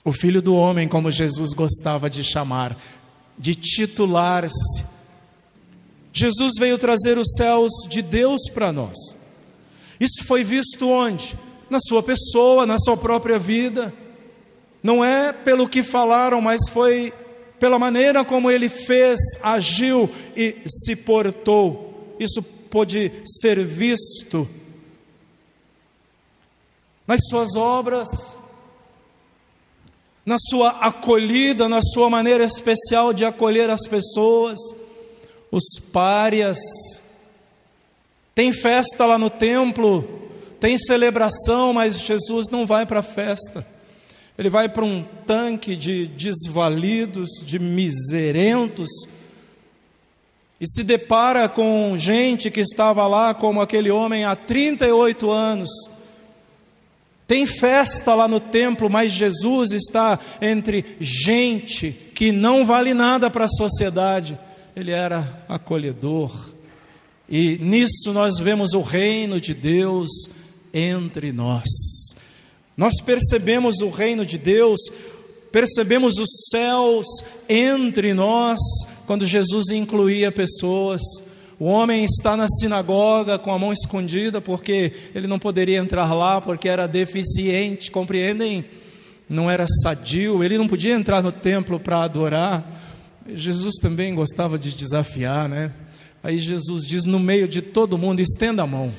O 0.03 0.11
filho 0.11 0.41
do 0.41 0.55
homem, 0.55 0.87
como 0.87 1.11
Jesus 1.11 1.53
gostava 1.53 2.09
de 2.09 2.23
chamar, 2.23 2.77
de 3.37 3.55
titular-se. 3.55 4.85
Jesus 6.13 6.53
veio 6.57 6.77
trazer 6.77 7.17
os 7.17 7.33
céus 7.35 7.71
de 7.89 8.01
Deus 8.01 8.49
para 8.53 8.71
nós. 8.71 8.97
Isso 9.99 10.23
foi 10.25 10.43
visto 10.43 10.89
onde? 10.89 11.37
Na 11.69 11.79
sua 11.79 12.03
pessoa, 12.03 12.65
na 12.65 12.77
sua 12.77 12.95
própria 12.95 13.39
vida. 13.39 13.93
Não 14.81 15.03
é 15.03 15.33
pelo 15.33 15.67
que 15.67 15.81
falaram, 15.81 16.39
mas 16.39 16.69
foi 16.69 17.11
pela 17.59 17.79
maneira 17.79 18.23
como 18.23 18.51
ele 18.51 18.69
fez, 18.69 19.19
agiu 19.41 20.09
e 20.35 20.61
se 20.67 20.95
portou. 20.95 22.15
Isso 22.19 22.41
pôde 22.69 23.11
ser 23.25 23.63
visto 23.63 24.47
nas 27.07 27.19
suas 27.29 27.55
obras, 27.55 28.07
na 30.25 30.37
sua 30.39 30.69
acolhida, 30.79 31.69
na 31.69 31.81
sua 31.81 32.09
maneira 32.09 32.43
especial 32.43 33.13
de 33.13 33.23
acolher 33.23 33.69
as 33.69 33.87
pessoas, 33.87 34.57
os 35.51 35.63
párias. 35.91 36.57
Tem 38.33 38.51
festa 38.51 39.05
lá 39.05 39.17
no 39.17 39.29
templo, 39.29 40.29
tem 40.59 40.77
celebração, 40.77 41.73
mas 41.73 41.99
Jesus 41.99 42.47
não 42.49 42.65
vai 42.65 42.85
para 42.85 43.01
a 43.01 43.03
festa. 43.03 43.65
Ele 44.37 44.49
vai 44.49 44.67
para 44.67 44.83
um 44.83 45.03
tanque 45.25 45.75
de 45.75 46.07
desvalidos, 46.07 47.29
de 47.45 47.57
miserentos, 47.57 48.89
e 50.65 50.67
se 50.67 50.83
depara 50.83 51.47
com 51.47 51.95
gente 51.95 52.49
que 52.49 52.59
estava 52.59 53.05
lá, 53.05 53.35
como 53.35 53.61
aquele 53.61 53.91
homem 53.91 54.25
há 54.25 54.35
38 54.35 55.29
anos. 55.29 55.69
Tem 57.27 57.45
festa 57.45 58.15
lá 58.15 58.27
no 58.27 58.39
templo, 58.39 58.89
mas 58.89 59.11
Jesus 59.11 59.71
está 59.73 60.19
entre 60.41 60.97
gente 60.99 61.91
que 62.15 62.31
não 62.31 62.65
vale 62.65 62.95
nada 62.95 63.29
para 63.29 63.45
a 63.45 63.47
sociedade. 63.47 64.39
Ele 64.75 64.89
era 64.89 65.45
acolhedor. 65.47 66.31
E 67.29 67.59
nisso 67.61 68.11
nós 68.11 68.39
vemos 68.39 68.73
o 68.73 68.81
reino 68.81 69.39
de 69.39 69.53
Deus 69.53 70.09
entre 70.73 71.31
nós. 71.31 71.69
Nós 72.75 72.95
percebemos 73.05 73.81
o 73.81 73.89
reino 73.89 74.25
de 74.25 74.39
Deus 74.39 74.79
percebemos 75.55 76.19
os 76.19 76.27
céus 76.51 77.07
entre 77.47 78.13
nós, 78.13 78.59
quando 79.07 79.25
Jesus 79.25 79.69
incluía 79.69 80.29
pessoas, 80.29 81.01
O 81.57 81.63
homem 81.63 82.03
está 82.03 82.35
na 82.35 82.49
sinagoga 82.49 83.39
com 83.39 83.53
a 83.53 83.57
mão 83.57 83.71
escondida 83.71 84.41
porque 84.41 84.91
ele 85.15 85.25
não 85.25 85.39
poderia 85.39 85.77
entrar 85.77 86.13
lá 86.13 86.41
porque 86.41 86.67
era 86.67 86.85
deficiente, 86.85 87.89
compreendem? 87.89 88.65
Não 89.29 89.49
era 89.49 89.65
sadio, 89.81 90.43
ele 90.43 90.57
não 90.57 90.67
podia 90.67 90.93
entrar 90.93 91.23
no 91.23 91.31
templo 91.31 91.79
para 91.79 92.03
adorar. 92.03 92.69
Jesus 93.25 93.75
também 93.81 94.13
gostava 94.13 94.59
de 94.59 94.75
desafiar, 94.75 95.47
né? 95.47 95.71
Aí 96.21 96.37
Jesus 96.37 96.85
diz 96.85 97.05
no 97.05 97.21
meio 97.21 97.47
de 97.47 97.61
todo 97.61 97.97
mundo: 97.97 98.19
estenda 98.19 98.63
a 98.63 98.67
mão. 98.67 98.93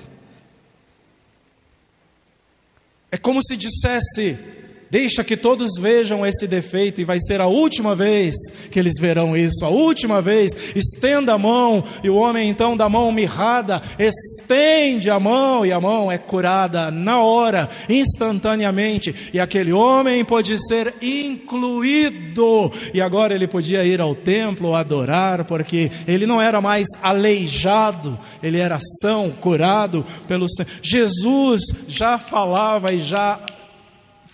É 3.12 3.18
como 3.18 3.42
se 3.42 3.54
dissesse: 3.54 4.38
Deixa 4.90 5.24
que 5.24 5.36
todos 5.36 5.70
vejam 5.80 6.24
esse 6.24 6.46
defeito 6.46 7.00
e 7.00 7.04
vai 7.04 7.18
ser 7.18 7.40
a 7.40 7.46
última 7.46 7.94
vez 7.94 8.34
que 8.70 8.78
eles 8.78 9.00
verão 9.00 9.36
isso, 9.36 9.64
a 9.64 9.68
última 9.68 10.22
vez. 10.22 10.52
Estenda 10.76 11.34
a 11.34 11.38
mão 11.38 11.82
e 12.04 12.10
o 12.10 12.14
homem 12.14 12.48
então 12.48 12.76
da 12.76 12.88
mão 12.88 13.10
mirrada 13.10 13.82
estende 13.98 15.10
a 15.10 15.18
mão 15.18 15.66
e 15.66 15.72
a 15.72 15.80
mão 15.80 16.10
é 16.10 16.18
curada 16.18 16.90
na 16.90 17.20
hora, 17.20 17.68
instantaneamente. 17.88 19.14
E 19.32 19.40
aquele 19.40 19.72
homem 19.72 20.24
pode 20.24 20.56
ser 20.68 20.94
incluído 21.02 22.70
e 22.94 23.00
agora 23.00 23.34
ele 23.34 23.48
podia 23.48 23.84
ir 23.84 24.00
ao 24.00 24.14
templo 24.14 24.74
adorar 24.74 25.44
porque 25.44 25.90
ele 26.06 26.26
não 26.26 26.40
era 26.40 26.60
mais 26.60 26.86
aleijado, 27.02 28.18
ele 28.42 28.58
era 28.58 28.78
são, 29.00 29.30
curado 29.30 30.04
pelo 30.28 30.48
Senhor. 30.48 30.70
Jesus 30.80 31.62
já 31.88 32.18
falava 32.18 32.92
e 32.92 33.02
já 33.02 33.40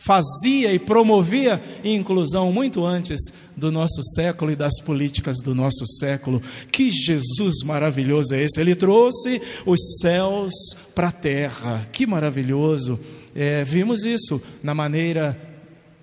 fazia 0.04 0.72
e 0.72 0.78
promovia 0.78 1.62
inclusão 1.84 2.52
muito 2.52 2.84
antes 2.84 3.20
do 3.56 3.70
nosso 3.70 4.02
século 4.14 4.50
e 4.50 4.56
das 4.56 4.80
políticas 4.80 5.36
do 5.38 5.54
nosso 5.54 5.86
século. 5.98 6.42
Que 6.70 6.90
Jesus 6.90 7.62
maravilhoso 7.64 8.34
é 8.34 8.42
esse! 8.42 8.60
Ele 8.60 8.74
trouxe 8.74 9.40
os 9.64 9.98
céus 10.00 10.52
para 10.94 11.08
a 11.08 11.12
terra. 11.12 11.88
Que 11.92 12.06
maravilhoso! 12.06 12.98
É, 13.34 13.64
vimos 13.64 14.04
isso 14.04 14.42
na 14.62 14.74
maneira 14.74 15.38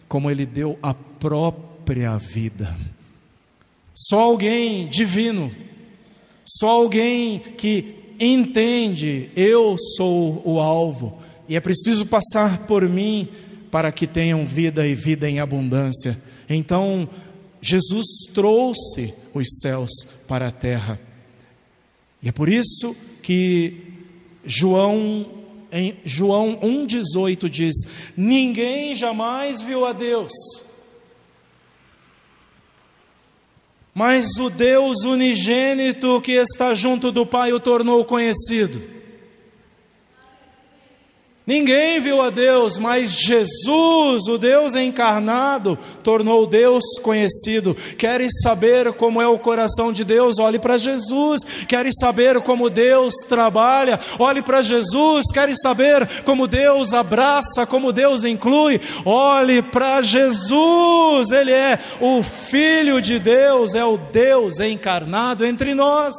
como 0.07 0.31
ele 0.31 0.45
deu 0.45 0.79
a 0.81 0.93
própria 0.93 2.17
vida. 2.17 2.75
Só 3.93 4.21
alguém 4.21 4.87
divino, 4.87 5.51
só 6.45 6.69
alguém 6.69 7.39
que 7.39 7.95
entende, 8.19 9.29
eu 9.35 9.75
sou 9.97 10.41
o 10.45 10.59
alvo, 10.59 11.19
e 11.47 11.55
é 11.55 11.59
preciso 11.59 12.05
passar 12.05 12.59
por 12.65 12.87
mim 12.87 13.27
para 13.71 13.91
que 13.91 14.07
tenham 14.07 14.45
vida 14.45 14.85
e 14.87 14.95
vida 14.95 15.29
em 15.29 15.39
abundância. 15.39 16.17
Então, 16.49 17.07
Jesus 17.61 18.05
trouxe 18.33 19.13
os 19.33 19.47
céus 19.61 19.91
para 20.27 20.47
a 20.47 20.51
terra. 20.51 20.99
E 22.21 22.29
é 22.29 22.31
por 22.31 22.49
isso 22.49 22.95
que 23.21 23.83
João 24.45 25.25
em 25.71 25.95
João 26.03 26.57
1:18 26.61 27.49
diz: 27.49 27.75
Ninguém 28.17 28.95
jamais 28.95 29.61
viu 29.61 29.85
a 29.85 29.93
Deus. 29.93 30.31
Mas 33.93 34.37
o 34.39 34.49
Deus 34.49 35.03
unigênito 35.03 36.21
que 36.21 36.31
está 36.31 36.73
junto 36.73 37.11
do 37.11 37.25
Pai 37.25 37.51
o 37.51 37.59
tornou 37.59 38.05
conhecido. 38.05 38.98
Ninguém 41.49 41.99
viu 41.99 42.21
a 42.21 42.29
Deus, 42.29 42.77
mas 42.77 43.09
Jesus, 43.09 44.27
o 44.27 44.37
Deus 44.37 44.75
encarnado, 44.75 45.79
tornou 46.03 46.45
Deus 46.45 46.83
conhecido. 47.01 47.75
Queres 47.97 48.33
saber 48.43 48.93
como 48.93 49.19
é 49.19 49.27
o 49.27 49.39
coração 49.39 49.91
de 49.91 50.03
Deus? 50.03 50.37
Olhe 50.37 50.59
para 50.59 50.77
Jesus. 50.77 51.41
Queres 51.67 51.95
saber 51.99 52.39
como 52.41 52.69
Deus 52.69 53.15
trabalha? 53.27 53.99
Olhe 54.19 54.43
para 54.43 54.61
Jesus. 54.61 55.25
Queres 55.33 55.57
saber 55.59 56.07
como 56.23 56.47
Deus 56.47 56.93
abraça, 56.93 57.65
como 57.65 57.91
Deus 57.91 58.23
inclui? 58.25 58.79
Olhe 59.03 59.63
para 59.63 60.03
Jesus. 60.03 61.31
Ele 61.31 61.51
é 61.51 61.79
o 61.99 62.21
Filho 62.21 63.01
de 63.01 63.17
Deus, 63.17 63.73
é 63.73 63.83
o 63.83 63.97
Deus 63.97 64.59
encarnado 64.59 65.43
entre 65.43 65.73
nós. 65.73 66.13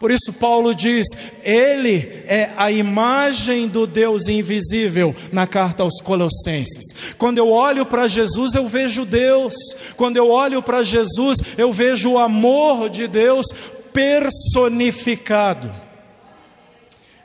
Por 0.00 0.10
isso, 0.10 0.32
Paulo 0.32 0.74
diz: 0.74 1.06
Ele 1.44 2.24
é 2.26 2.50
a 2.56 2.72
imagem 2.72 3.68
do 3.68 3.86
Deus 3.86 4.28
invisível 4.28 5.14
na 5.30 5.46
carta 5.46 5.82
aos 5.82 6.00
Colossenses. 6.00 7.12
Quando 7.18 7.36
eu 7.36 7.50
olho 7.50 7.84
para 7.84 8.08
Jesus, 8.08 8.54
eu 8.54 8.66
vejo 8.66 9.04
Deus. 9.04 9.54
Quando 9.98 10.16
eu 10.16 10.30
olho 10.30 10.62
para 10.62 10.82
Jesus, 10.82 11.36
eu 11.58 11.70
vejo 11.70 12.12
o 12.12 12.18
amor 12.18 12.88
de 12.88 13.06
Deus 13.06 13.44
personificado. 13.92 15.70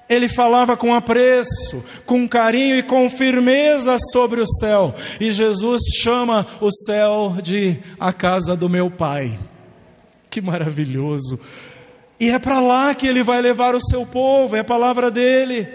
Ele 0.10 0.28
falava 0.28 0.76
com 0.76 0.94
apreço, 0.94 1.82
com 2.06 2.28
carinho 2.28 2.76
e 2.76 2.84
com 2.84 3.10
firmeza 3.10 3.98
sobre 4.12 4.42
o 4.42 4.46
céu. 4.46 4.94
E 5.18 5.32
Jesus 5.32 5.82
chama 5.96 6.46
o 6.60 6.70
céu 6.70 7.38
de 7.42 7.80
a 7.98 8.12
casa 8.12 8.54
do 8.54 8.68
meu 8.68 8.92
Pai. 8.92 9.40
Que 10.30 10.42
maravilhoso! 10.42 11.40
E 12.20 12.30
é 12.30 12.40
para 12.40 12.60
lá 12.60 12.96
que 12.96 13.08
ele 13.08 13.24
vai 13.24 13.42
levar 13.42 13.76
o 13.76 13.82
seu 13.82 14.06
povo, 14.06 14.56
é 14.56 14.60
a 14.60 14.64
palavra 14.64 15.12
dele. 15.12 15.68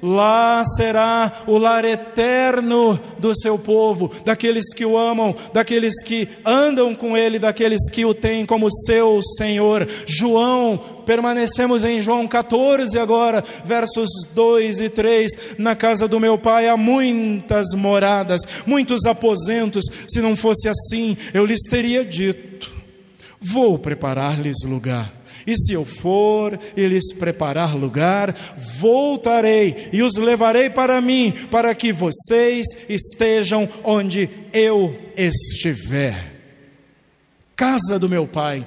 Lá 0.00 0.62
será 0.76 1.42
o 1.48 1.58
lar 1.58 1.84
eterno 1.84 2.98
do 3.18 3.36
seu 3.36 3.58
povo, 3.58 4.08
daqueles 4.24 4.72
que 4.72 4.84
o 4.84 4.96
amam, 4.96 5.34
daqueles 5.52 6.04
que 6.04 6.28
andam 6.44 6.94
com 6.94 7.16
ele, 7.16 7.36
daqueles 7.36 7.90
que 7.90 8.04
o 8.04 8.14
têm 8.14 8.46
como 8.46 8.70
seu 8.86 9.18
Senhor. 9.36 9.88
João, 10.06 10.78
permanecemos 11.04 11.84
em 11.84 12.00
João 12.00 12.28
14 12.28 12.96
agora, 12.96 13.42
versos 13.64 14.08
2 14.32 14.80
e 14.82 14.88
3. 14.88 15.56
Na 15.58 15.74
casa 15.74 16.06
do 16.06 16.20
meu 16.20 16.38
pai 16.38 16.68
há 16.68 16.76
muitas 16.76 17.74
moradas, 17.74 18.40
muitos 18.64 19.04
aposentos. 19.04 19.84
Se 20.08 20.20
não 20.20 20.36
fosse 20.36 20.68
assim, 20.68 21.16
eu 21.34 21.44
lhes 21.44 21.62
teria 21.68 22.04
dito: 22.04 22.70
Vou 23.40 23.76
preparar-lhes 23.76 24.58
lugar. 24.64 25.17
E 25.48 25.56
se 25.56 25.72
eu 25.72 25.82
for 25.82 26.60
e 26.76 26.86
lhes 26.86 27.10
preparar 27.10 27.74
lugar, 27.74 28.36
voltarei 28.78 29.88
e 29.90 30.02
os 30.02 30.18
levarei 30.18 30.68
para 30.68 31.00
mim, 31.00 31.32
para 31.50 31.74
que 31.74 31.90
vocês 31.90 32.66
estejam 32.86 33.66
onde 33.82 34.28
eu 34.52 34.94
estiver. 35.16 36.34
Casa 37.56 37.98
do 37.98 38.10
meu 38.10 38.26
Pai. 38.26 38.66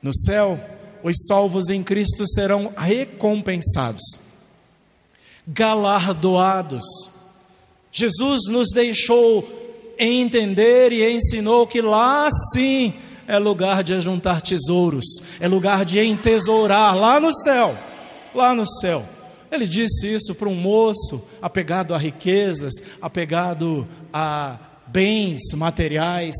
No 0.00 0.14
céu, 0.14 0.58
os 1.02 1.26
salvos 1.28 1.68
em 1.68 1.82
Cristo 1.82 2.26
serão 2.26 2.72
recompensados, 2.74 4.18
galardoados. 5.46 6.84
Jesus 7.92 8.48
nos 8.48 8.70
deixou 8.72 9.46
entender 9.98 10.92
e 10.92 11.14
ensinou 11.14 11.66
que 11.66 11.82
lá 11.82 12.26
sim 12.54 12.94
é 13.26 13.38
lugar 13.38 13.82
de 13.82 13.94
ajuntar 13.94 14.42
tesouros, 14.42 15.04
é 15.40 15.48
lugar 15.48 15.84
de 15.84 15.98
entesourar 15.98 16.96
lá 16.96 17.18
no 17.18 17.34
céu, 17.34 17.76
lá 18.34 18.54
no 18.54 18.66
céu. 18.66 19.04
Ele 19.50 19.66
disse 19.66 20.12
isso 20.12 20.34
para 20.34 20.48
um 20.48 20.54
moço 20.54 21.22
apegado 21.40 21.94
a 21.94 21.98
riquezas, 21.98 22.74
apegado 23.00 23.86
a 24.12 24.58
bens 24.88 25.40
materiais. 25.54 26.34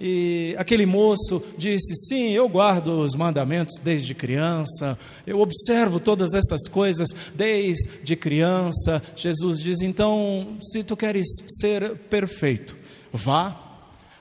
E 0.00 0.54
aquele 0.58 0.86
moço 0.86 1.42
disse: 1.56 1.94
Sim, 2.08 2.30
eu 2.30 2.48
guardo 2.48 3.00
os 3.00 3.14
mandamentos 3.14 3.76
desde 3.82 4.14
criança, 4.14 4.98
eu 5.26 5.40
observo 5.40 6.00
todas 6.00 6.34
essas 6.34 6.68
coisas 6.68 7.08
desde 7.34 8.16
criança. 8.16 9.02
Jesus 9.16 9.60
diz: 9.60 9.80
Então, 9.82 10.56
se 10.60 10.82
tu 10.82 10.96
queres 10.96 11.26
ser 11.60 11.96
perfeito, 12.10 12.76
vá 13.12 13.67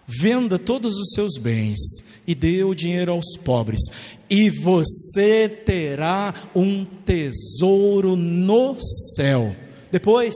Venda 0.09 0.57
todos 0.57 0.95
os 0.95 1.09
seus 1.13 1.33
bens 1.37 1.79
e 2.25 2.33
dê 2.33 2.63
o 2.63 2.73
dinheiro 2.73 3.11
aos 3.11 3.35
pobres, 3.35 3.81
e 4.29 4.49
você 4.49 5.49
terá 5.49 6.33
um 6.55 6.85
tesouro 6.85 8.15
no 8.15 8.77
céu. 9.15 9.53
Depois, 9.91 10.33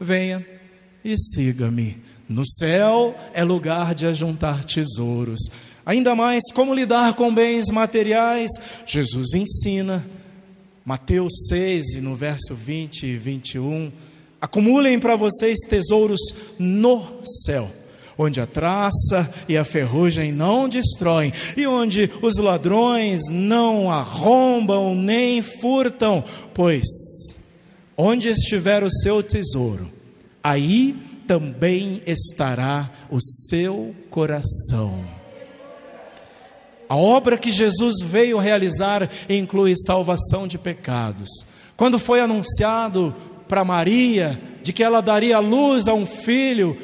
venha 0.00 0.44
e 1.04 1.16
siga-me. 1.16 1.98
No 2.28 2.44
céu 2.44 3.14
é 3.32 3.44
lugar 3.44 3.94
de 3.94 4.06
ajuntar 4.06 4.64
tesouros. 4.64 5.40
Ainda 5.86 6.16
mais 6.16 6.42
como 6.52 6.74
lidar 6.74 7.14
com 7.14 7.32
bens 7.32 7.70
materiais, 7.70 8.50
Jesus 8.84 9.34
ensina. 9.34 10.04
Mateus 10.84 11.32
6, 11.48 12.02
no 12.02 12.16
verso 12.16 12.56
20 12.56 13.06
e 13.06 13.16
21. 13.16 13.92
Acumulem 14.40 14.98
para 14.98 15.14
vocês 15.14 15.60
tesouros 15.68 16.20
no 16.58 17.20
céu 17.44 17.70
onde 18.22 18.38
a 18.38 18.46
traça 18.46 19.32
e 19.48 19.56
a 19.56 19.64
ferrugem 19.64 20.30
não 20.30 20.68
destroem, 20.68 21.32
e 21.56 21.66
onde 21.66 22.10
os 22.20 22.36
ladrões 22.36 23.22
não 23.30 23.90
arrombam 23.90 24.94
nem 24.94 25.40
furtam, 25.40 26.22
pois 26.52 26.86
onde 27.96 28.28
estiver 28.28 28.82
o 28.84 28.90
seu 28.90 29.22
tesouro, 29.22 29.90
aí 30.44 30.96
também 31.26 32.02
estará 32.06 32.90
o 33.10 33.18
seu 33.48 33.94
coração. 34.10 35.02
A 36.86 36.96
obra 36.96 37.38
que 37.38 37.50
Jesus 37.50 38.02
veio 38.02 38.38
realizar 38.38 39.08
inclui 39.30 39.74
salvação 39.76 40.46
de 40.46 40.58
pecados. 40.58 41.30
Quando 41.74 41.98
foi 41.98 42.20
anunciado 42.20 43.14
para 43.48 43.64
Maria 43.64 44.38
de 44.62 44.72
que 44.72 44.82
ela 44.82 45.00
daria 45.00 45.38
luz 45.38 45.88
a 45.88 45.94
um 45.94 46.04
filho, 46.06 46.76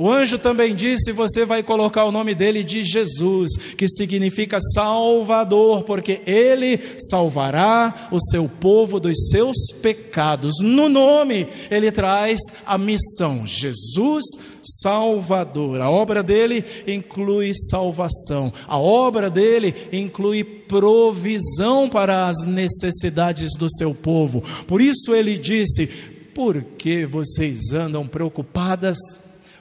o 0.00 0.10
anjo 0.10 0.38
também 0.38 0.74
disse: 0.74 1.12
Você 1.12 1.44
vai 1.44 1.62
colocar 1.62 2.06
o 2.06 2.10
nome 2.10 2.34
dele 2.34 2.64
de 2.64 2.82
Jesus, 2.82 3.54
que 3.76 3.86
significa 3.86 4.58
Salvador, 4.74 5.82
porque 5.82 6.22
ele 6.24 6.80
salvará 7.10 8.08
o 8.10 8.18
seu 8.18 8.48
povo 8.48 8.98
dos 8.98 9.28
seus 9.28 9.58
pecados. 9.82 10.54
No 10.62 10.88
nome, 10.88 11.46
ele 11.70 11.92
traz 11.92 12.40
a 12.64 12.78
missão: 12.78 13.46
Jesus 13.46 14.24
Salvador. 14.62 15.82
A 15.82 15.90
obra 15.90 16.22
dele 16.22 16.64
inclui 16.86 17.52
salvação, 17.68 18.50
a 18.66 18.78
obra 18.78 19.28
dele 19.28 19.74
inclui 19.92 20.42
provisão 20.42 21.90
para 21.90 22.26
as 22.26 22.46
necessidades 22.46 23.50
do 23.58 23.70
seu 23.70 23.94
povo. 23.94 24.42
Por 24.66 24.80
isso 24.80 25.14
ele 25.14 25.36
disse: 25.36 25.86
Por 26.34 26.62
que 26.78 27.04
vocês 27.04 27.74
andam 27.74 28.06
preocupadas? 28.06 28.96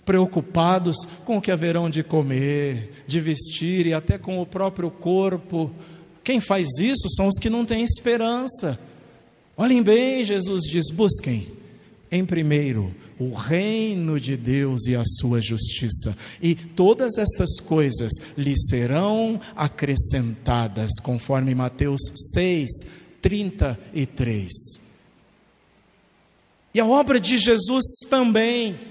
Preocupados 0.09 0.97
com 1.23 1.37
o 1.37 1.41
que 1.41 1.51
haverão 1.51 1.87
de 1.87 2.01
comer, 2.01 3.03
de 3.05 3.19
vestir 3.19 3.85
e 3.85 3.93
até 3.93 4.17
com 4.17 4.41
o 4.41 4.45
próprio 4.45 4.89
corpo. 4.89 5.69
Quem 6.23 6.41
faz 6.41 6.67
isso 6.79 7.07
são 7.09 7.27
os 7.27 7.37
que 7.37 7.47
não 7.47 7.63
têm 7.63 7.83
esperança. 7.83 8.79
Olhem 9.55 9.83
bem, 9.83 10.23
Jesus 10.23 10.63
diz: 10.63 10.89
busquem 10.89 11.47
em 12.09 12.25
primeiro 12.25 12.91
o 13.19 13.35
reino 13.35 14.19
de 14.19 14.35
Deus 14.35 14.87
e 14.87 14.95
a 14.95 15.03
sua 15.05 15.39
justiça, 15.39 16.17
e 16.41 16.55
todas 16.55 17.19
estas 17.19 17.59
coisas 17.59 18.11
lhe 18.35 18.55
serão 18.57 19.39
acrescentadas, 19.55 20.89
conforme 21.03 21.53
Mateus 21.53 22.01
6, 22.33 22.67
33. 23.21 24.49
E 26.73 26.79
a 26.79 26.85
obra 26.87 27.19
de 27.19 27.37
Jesus 27.37 27.85
também 28.09 28.88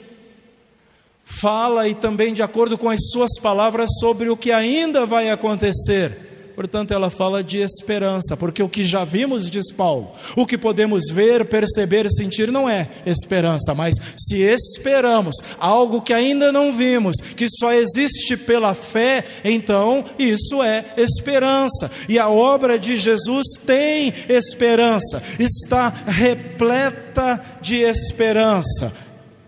fala 1.29 1.89
e 1.89 1.95
também 1.95 2.33
de 2.33 2.43
acordo 2.43 2.79
com 2.79 2.89
as 2.89 3.11
suas 3.11 3.39
palavras 3.41 3.91
sobre 4.01 4.31
o 4.31 4.37
que 4.37 4.51
ainda 4.51 5.05
vai 5.05 5.31
acontecer. 5.31 6.29
Portanto, 6.59 6.93
ela 6.93 7.09
fala 7.09 7.45
de 7.45 7.59
esperança, 7.59 8.37
porque 8.37 8.61
o 8.61 8.69
que 8.69 8.83
já 8.83 9.05
vimos, 9.05 9.49
diz 9.49 9.71
Paulo, 9.71 10.11
o 10.35 10.45
que 10.45 10.59
podemos 10.59 11.05
ver, 11.09 11.45
perceber, 11.45 12.11
sentir 12.11 12.51
não 12.51 12.69
é 12.69 12.89
esperança, 13.07 13.73
mas 13.77 13.95
se 14.17 14.41
esperamos 14.41 15.37
algo 15.61 16.03
que 16.03 16.13
ainda 16.13 16.51
não 16.51 16.73
vimos, 16.73 17.19
que 17.21 17.47
só 17.49 17.73
existe 17.73 18.37
pela 18.37 18.75
fé, 18.75 19.25
então 19.45 20.05
isso 20.19 20.61
é 20.61 20.85
esperança. 20.97 21.89
E 22.09 22.19
a 22.19 22.29
obra 22.29 22.77
de 22.77 22.97
Jesus 22.97 23.47
tem 23.65 24.13
esperança, 24.29 25.23
está 25.39 25.91
repleta 26.09 27.41
de 27.61 27.77
esperança 27.77 28.93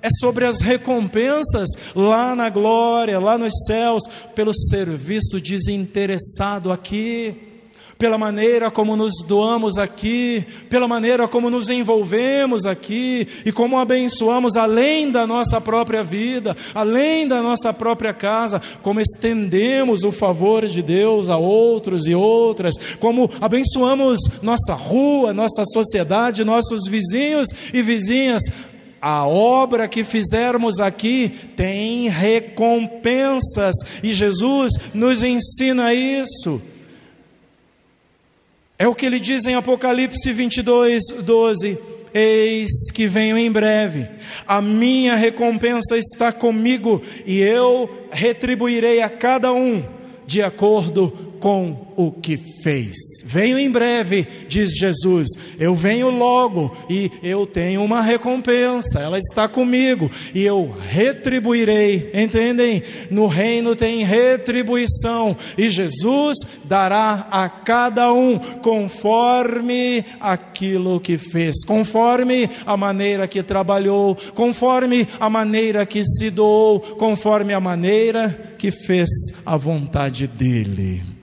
é 0.03 0.09
sobre 0.21 0.45
as 0.45 0.61
recompensas 0.61 1.69
lá 1.95 2.35
na 2.35 2.49
glória, 2.49 3.19
lá 3.19 3.37
nos 3.37 3.53
céus, 3.67 4.03
pelo 4.35 4.53
serviço 4.55 5.41
desinteressado 5.41 6.73
aqui, 6.73 7.37
pela 8.01 8.17
maneira 8.17 8.71
como 8.71 8.97
nos 8.97 9.23
doamos 9.27 9.77
aqui, 9.77 10.43
pela 10.71 10.89
maneira 10.89 11.29
como 11.29 11.51
nos 11.51 11.69
envolvemos 11.69 12.65
aqui 12.65 13.29
e 13.45 13.53
como 13.53 13.79
abençoamos 13.79 14.57
além 14.57 15.11
da 15.11 15.27
nossa 15.27 15.61
própria 15.61 16.03
vida, 16.03 16.57
além 16.75 17.29
da 17.29 17.43
nossa 17.43 17.75
própria 17.75 18.15
casa, 18.15 18.59
como 18.81 19.03
estendemos 19.03 20.03
o 20.03 20.11
favor 20.11 20.67
de 20.67 20.81
Deus 20.81 21.29
a 21.29 21.37
outros 21.37 22.07
e 22.07 22.15
outras, 22.15 22.75
como 22.99 23.31
abençoamos 23.39 24.19
nossa 24.41 24.73
rua, 24.73 25.35
nossa 25.35 25.63
sociedade, 25.67 26.43
nossos 26.43 26.89
vizinhos 26.89 27.49
e 27.75 27.83
vizinhas 27.83 28.43
a 29.01 29.27
obra 29.27 29.89
que 29.89 30.05
fizermos 30.05 30.79
aqui 30.79 31.33
tem 31.57 32.09
recompensas, 32.09 33.75
e 34.03 34.13
Jesus 34.13 34.73
nos 34.93 35.23
ensina 35.23 35.95
isso. 35.95 36.61
É 38.79 38.87
o 38.89 38.95
que 38.95 39.07
ele 39.07 39.21
diz 39.21 39.47
em 39.47 39.55
Apocalipse 39.55 40.33
22, 40.33 41.03
12: 41.23 41.79
Eis 42.13 42.91
que 42.93 43.07
venho 43.07 43.39
em 43.39 43.51
breve, 43.51 44.09
a 44.47 44.61
minha 44.61 45.15
recompensa 45.15 45.97
está 45.97 46.33
comigo, 46.33 47.01
e 47.27 47.41
eu 47.41 48.09
retribuirei 48.11 49.01
a 49.01 49.09
cada 49.09 49.53
um 49.53 49.83
de 50.27 50.43
acordo 50.43 51.30
com 51.41 51.89
o 51.97 52.13
que 52.13 52.37
fez. 52.37 52.97
Venho 53.25 53.59
em 53.59 53.71
breve, 53.71 54.27
diz 54.47 54.73
Jesus. 54.77 55.29
Eu 55.59 55.75
venho 55.75 56.11
logo 56.11 56.77
e 56.89 57.11
eu 57.23 57.47
tenho 57.47 57.83
uma 57.83 58.03
recompensa. 58.03 59.01
Ela 59.01 59.19
está 59.19 59.49
comigo 59.49 60.11
e 60.35 60.45
eu 60.45 60.71
retribuirei. 60.71 62.11
Entendem? 62.15 62.83
No 63.11 63.27
reino 63.27 63.75
tem 63.75 64.05
retribuição 64.05 65.37
e 65.57 65.69
Jesus 65.69 66.37
dará 66.65 67.27
a 67.31 67.49
cada 67.49 68.13
um 68.13 68.39
conforme 68.39 70.05
aquilo 70.21 71.01
que 71.01 71.17
fez, 71.17 71.65
conforme 71.65 72.49
a 72.67 72.77
maneira 72.77 73.27
que 73.27 73.43
trabalhou, 73.43 74.17
conforme 74.35 75.09
a 75.19 75.31
maneira 75.31 75.87
que 75.87 76.05
se 76.05 76.31
doou, 76.31 76.81
conforme 76.81 77.55
a 77.55 77.61
maneira 77.61 78.55
que 78.59 78.71
fez 78.71 79.09
a 79.47 79.57
vontade 79.57 80.27
dele. 80.27 81.20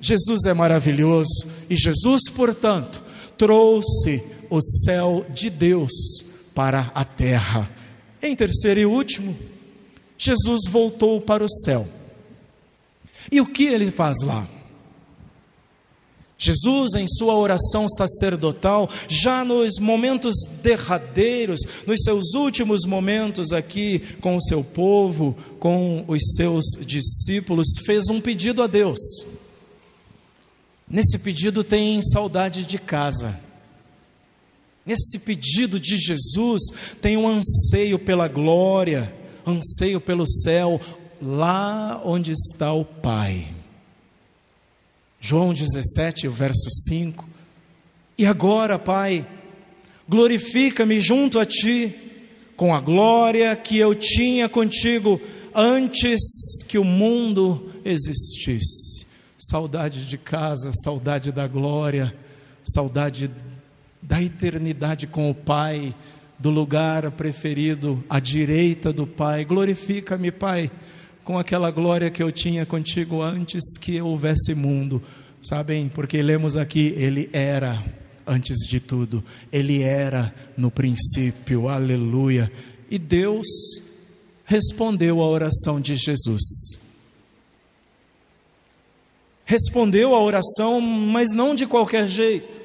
Jesus 0.00 0.44
é 0.46 0.54
maravilhoso 0.54 1.46
e 1.68 1.76
Jesus, 1.76 2.22
portanto, 2.34 3.02
trouxe 3.36 4.22
o 4.50 4.60
céu 4.60 5.26
de 5.30 5.50
Deus 5.50 5.92
para 6.54 6.90
a 6.94 7.04
terra. 7.04 7.70
Em 8.22 8.34
terceiro 8.34 8.80
e 8.80 8.86
último, 8.86 9.36
Jesus 10.16 10.62
voltou 10.68 11.20
para 11.20 11.44
o 11.44 11.48
céu. 11.48 11.86
E 13.30 13.40
o 13.40 13.46
que 13.46 13.64
ele 13.64 13.90
faz 13.90 14.22
lá? 14.24 14.48
Jesus, 16.40 16.94
em 16.94 17.06
sua 17.08 17.34
oração 17.34 17.88
sacerdotal, 17.88 18.88
já 19.08 19.44
nos 19.44 19.80
momentos 19.80 20.36
derradeiros, 20.62 21.58
nos 21.84 22.00
seus 22.04 22.34
últimos 22.34 22.84
momentos 22.86 23.50
aqui 23.50 24.00
com 24.20 24.36
o 24.36 24.40
seu 24.40 24.62
povo, 24.62 25.36
com 25.58 26.04
os 26.06 26.22
seus 26.36 26.64
discípulos, 26.86 27.66
fez 27.84 28.08
um 28.08 28.20
pedido 28.20 28.62
a 28.62 28.68
Deus. 28.68 29.00
Nesse 30.90 31.18
pedido 31.18 31.62
tem 31.62 32.00
saudade 32.02 32.64
de 32.64 32.78
casa. 32.78 33.38
Nesse 34.86 35.18
pedido 35.18 35.78
de 35.78 35.98
Jesus 35.98 36.62
tem 37.00 37.16
um 37.16 37.28
anseio 37.28 37.98
pela 37.98 38.26
glória, 38.26 39.14
anseio 39.46 40.00
pelo 40.00 40.26
céu, 40.26 40.80
lá 41.20 42.00
onde 42.04 42.32
está 42.32 42.72
o 42.72 42.84
Pai. 42.84 43.54
João 45.20 45.52
17, 45.52 46.26
o 46.28 46.32
verso 46.32 46.70
5. 46.88 47.28
E 48.16 48.24
agora, 48.24 48.78
Pai, 48.78 49.26
glorifica-me 50.08 51.00
junto 51.00 51.38
a 51.38 51.44
Ti, 51.44 51.94
com 52.56 52.74
a 52.74 52.80
glória 52.80 53.54
que 53.54 53.76
eu 53.76 53.94
tinha 53.94 54.48
contigo 54.48 55.20
antes 55.54 56.20
que 56.66 56.78
o 56.78 56.84
mundo 56.84 57.72
existisse. 57.84 59.07
Saudade 59.38 60.04
de 60.04 60.18
casa, 60.18 60.72
saudade 60.72 61.30
da 61.30 61.46
glória, 61.46 62.12
saudade 62.64 63.30
da 64.02 64.20
eternidade 64.20 65.06
com 65.06 65.30
o 65.30 65.34
Pai, 65.34 65.94
do 66.36 66.50
lugar 66.50 67.08
preferido 67.12 68.02
à 68.10 68.18
direita 68.18 68.92
do 68.92 69.06
Pai. 69.06 69.44
Glorifica-me, 69.44 70.32
Pai, 70.32 70.68
com 71.22 71.38
aquela 71.38 71.70
glória 71.70 72.10
que 72.10 72.20
eu 72.20 72.32
tinha 72.32 72.66
contigo 72.66 73.22
antes 73.22 73.78
que 73.78 74.00
houvesse 74.02 74.56
mundo. 74.56 75.00
Sabem, 75.40 75.88
porque 75.88 76.20
lemos 76.20 76.56
aqui, 76.56 76.92
Ele 76.96 77.30
era 77.32 77.80
antes 78.26 78.56
de 78.68 78.80
tudo, 78.80 79.22
Ele 79.52 79.82
era 79.82 80.34
no 80.56 80.68
princípio, 80.68 81.68
aleluia. 81.68 82.50
E 82.90 82.98
Deus 82.98 83.46
respondeu 84.44 85.22
à 85.22 85.28
oração 85.28 85.80
de 85.80 85.94
Jesus 85.94 86.87
respondeu 89.48 90.14
a 90.14 90.22
oração, 90.22 90.78
mas 90.78 91.32
não 91.32 91.54
de 91.54 91.66
qualquer 91.66 92.06
jeito, 92.06 92.60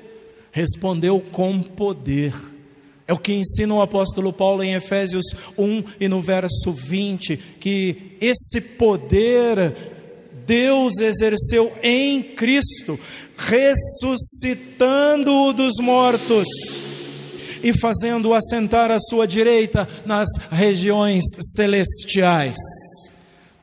respondeu 0.52 1.24
com 1.32 1.62
poder. 1.62 2.34
É 3.08 3.14
o 3.14 3.18
que 3.18 3.32
ensina 3.32 3.74
o 3.74 3.82
apóstolo 3.82 4.34
Paulo 4.34 4.62
em 4.62 4.74
Efésios 4.74 5.24
1 5.58 5.84
e 6.02 6.10
no 6.10 6.22
verso 6.22 6.74
20, 6.74 7.38
que 7.62 8.18
esse 8.20 8.60
poder 8.60 9.74
Deus 10.46 11.00
exerceu 11.00 11.72
em 11.82 12.22
Cristo, 12.22 13.00
ressuscitando-o 13.38 15.54
dos 15.54 15.76
mortos 15.80 16.50
e 17.64 17.72
fazendo-o 17.72 18.34
assentar 18.34 18.92
à 18.92 19.00
sua 19.00 19.26
direita 19.26 19.88
nas 20.06 20.28
regiões 20.52 21.24
celestiais. 21.56 22.58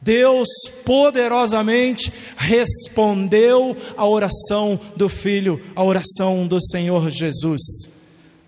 Deus 0.03 0.49
poderosamente 0.85 2.13
respondeu 2.37 3.77
à 3.97 4.07
oração 4.07 4.81
do 4.97 5.09
Filho, 5.09 5.61
à 5.77 5.85
oração 5.85 6.47
do 6.47 6.61
Senhor 6.61 7.11
Jesus. 7.11 7.61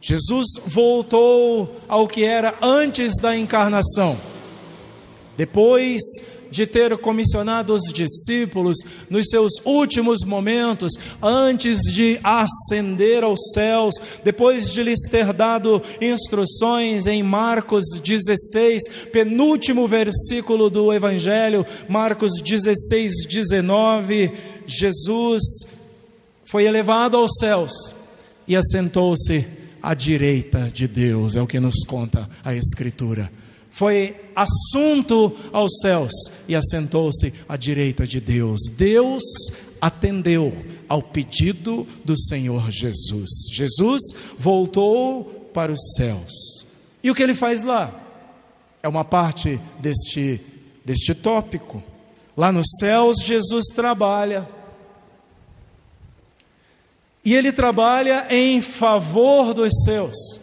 Jesus 0.01 0.47
voltou 0.67 1.77
ao 1.87 2.09
que 2.09 2.25
era 2.25 2.55
antes 2.63 3.21
da 3.21 3.37
encarnação. 3.37 4.19
Depois 5.37 6.03
de 6.53 6.67
ter 6.67 6.97
comissionado 6.99 7.73
os 7.73 7.91
discípulos 7.93 8.77
nos 9.09 9.27
seus 9.29 9.55
últimos 9.65 10.23
momentos, 10.23 10.93
antes 11.23 11.79
de 11.91 12.21
ascender 12.23 13.25
aos 13.25 13.41
céus, 13.55 13.95
depois 14.23 14.71
de 14.71 14.83
lhes 14.83 15.01
ter 15.11 15.33
dado 15.33 15.83
instruções 15.99 17.07
em 17.07 17.23
Marcos 17.23 17.85
16, 18.05 18.83
penúltimo 19.11 19.89
versículo 19.89 20.69
do 20.69 20.93
Evangelho, 20.93 21.65
Marcos 21.89 22.33
16, 22.45 23.27
19, 23.27 24.31
Jesus 24.67 25.43
foi 26.45 26.67
elevado 26.67 27.17
aos 27.17 27.33
céus 27.41 27.73
e 28.47 28.55
assentou-se 28.55 29.47
à 29.83 29.95
direita 29.95 30.71
de 30.73 30.87
Deus, 30.87 31.35
é 31.35 31.41
o 31.41 31.47
que 31.47 31.59
nos 31.59 31.83
conta 31.87 32.29
a 32.45 32.55
Escritura 32.55 33.31
foi 33.73 34.15
assunto 34.37 35.35
aos 35.51 35.79
céus 35.81 36.13
e 36.47 36.55
assentou-se 36.55 37.33
à 37.49 37.57
direita 37.57 38.07
de 38.07 38.21
Deus. 38.21 38.61
Deus 38.77 39.23
atendeu 39.81 40.53
ao 40.87 41.03
pedido 41.03 41.87
do 42.05 42.17
Senhor 42.17 42.71
Jesus. 42.71 43.31
Jesus 43.51 44.03
voltou 44.39 45.25
para 45.55 45.73
os 45.73 45.81
céus. 45.97 46.67
E 47.03 47.11
o 47.11 47.15
que 47.15 47.23
ele 47.23 47.35
faz 47.35 47.63
lá? 47.63 47.99
É 48.83 48.89
uma 48.89 49.07
parte 49.07 49.59
deste, 49.81 50.39
deste 50.85 51.15
tópico. 51.15 51.83
Lá 52.37 52.53
nos 52.53 52.67
céus, 52.79 53.17
Jesus 53.25 53.67
trabalha. 53.75 54.47
E 57.25 57.35
ele 57.35 57.53
trabalha 57.53 58.27
em 58.29 58.61
favor 58.61 59.55
dos 59.55 59.73
seus. 59.85 60.42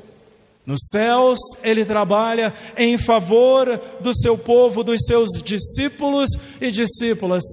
Nos 0.69 0.81
céus, 0.91 1.39
ele 1.63 1.83
trabalha 1.83 2.53
em 2.77 2.95
favor 2.95 3.81
do 4.01 4.15
seu 4.15 4.37
povo, 4.37 4.83
dos 4.83 5.01
seus 5.01 5.41
discípulos 5.43 6.29
e 6.61 6.69
discípulas. 6.69 7.43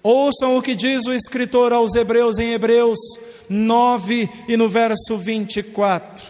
Ouçam 0.00 0.56
o 0.56 0.62
que 0.62 0.76
diz 0.76 1.06
o 1.08 1.12
escritor 1.12 1.72
aos 1.72 1.96
Hebreus 1.96 2.38
em 2.38 2.52
Hebreus 2.52 3.00
9 3.48 4.30
e 4.46 4.56
no 4.56 4.68
verso 4.68 5.18
24. 5.18 6.24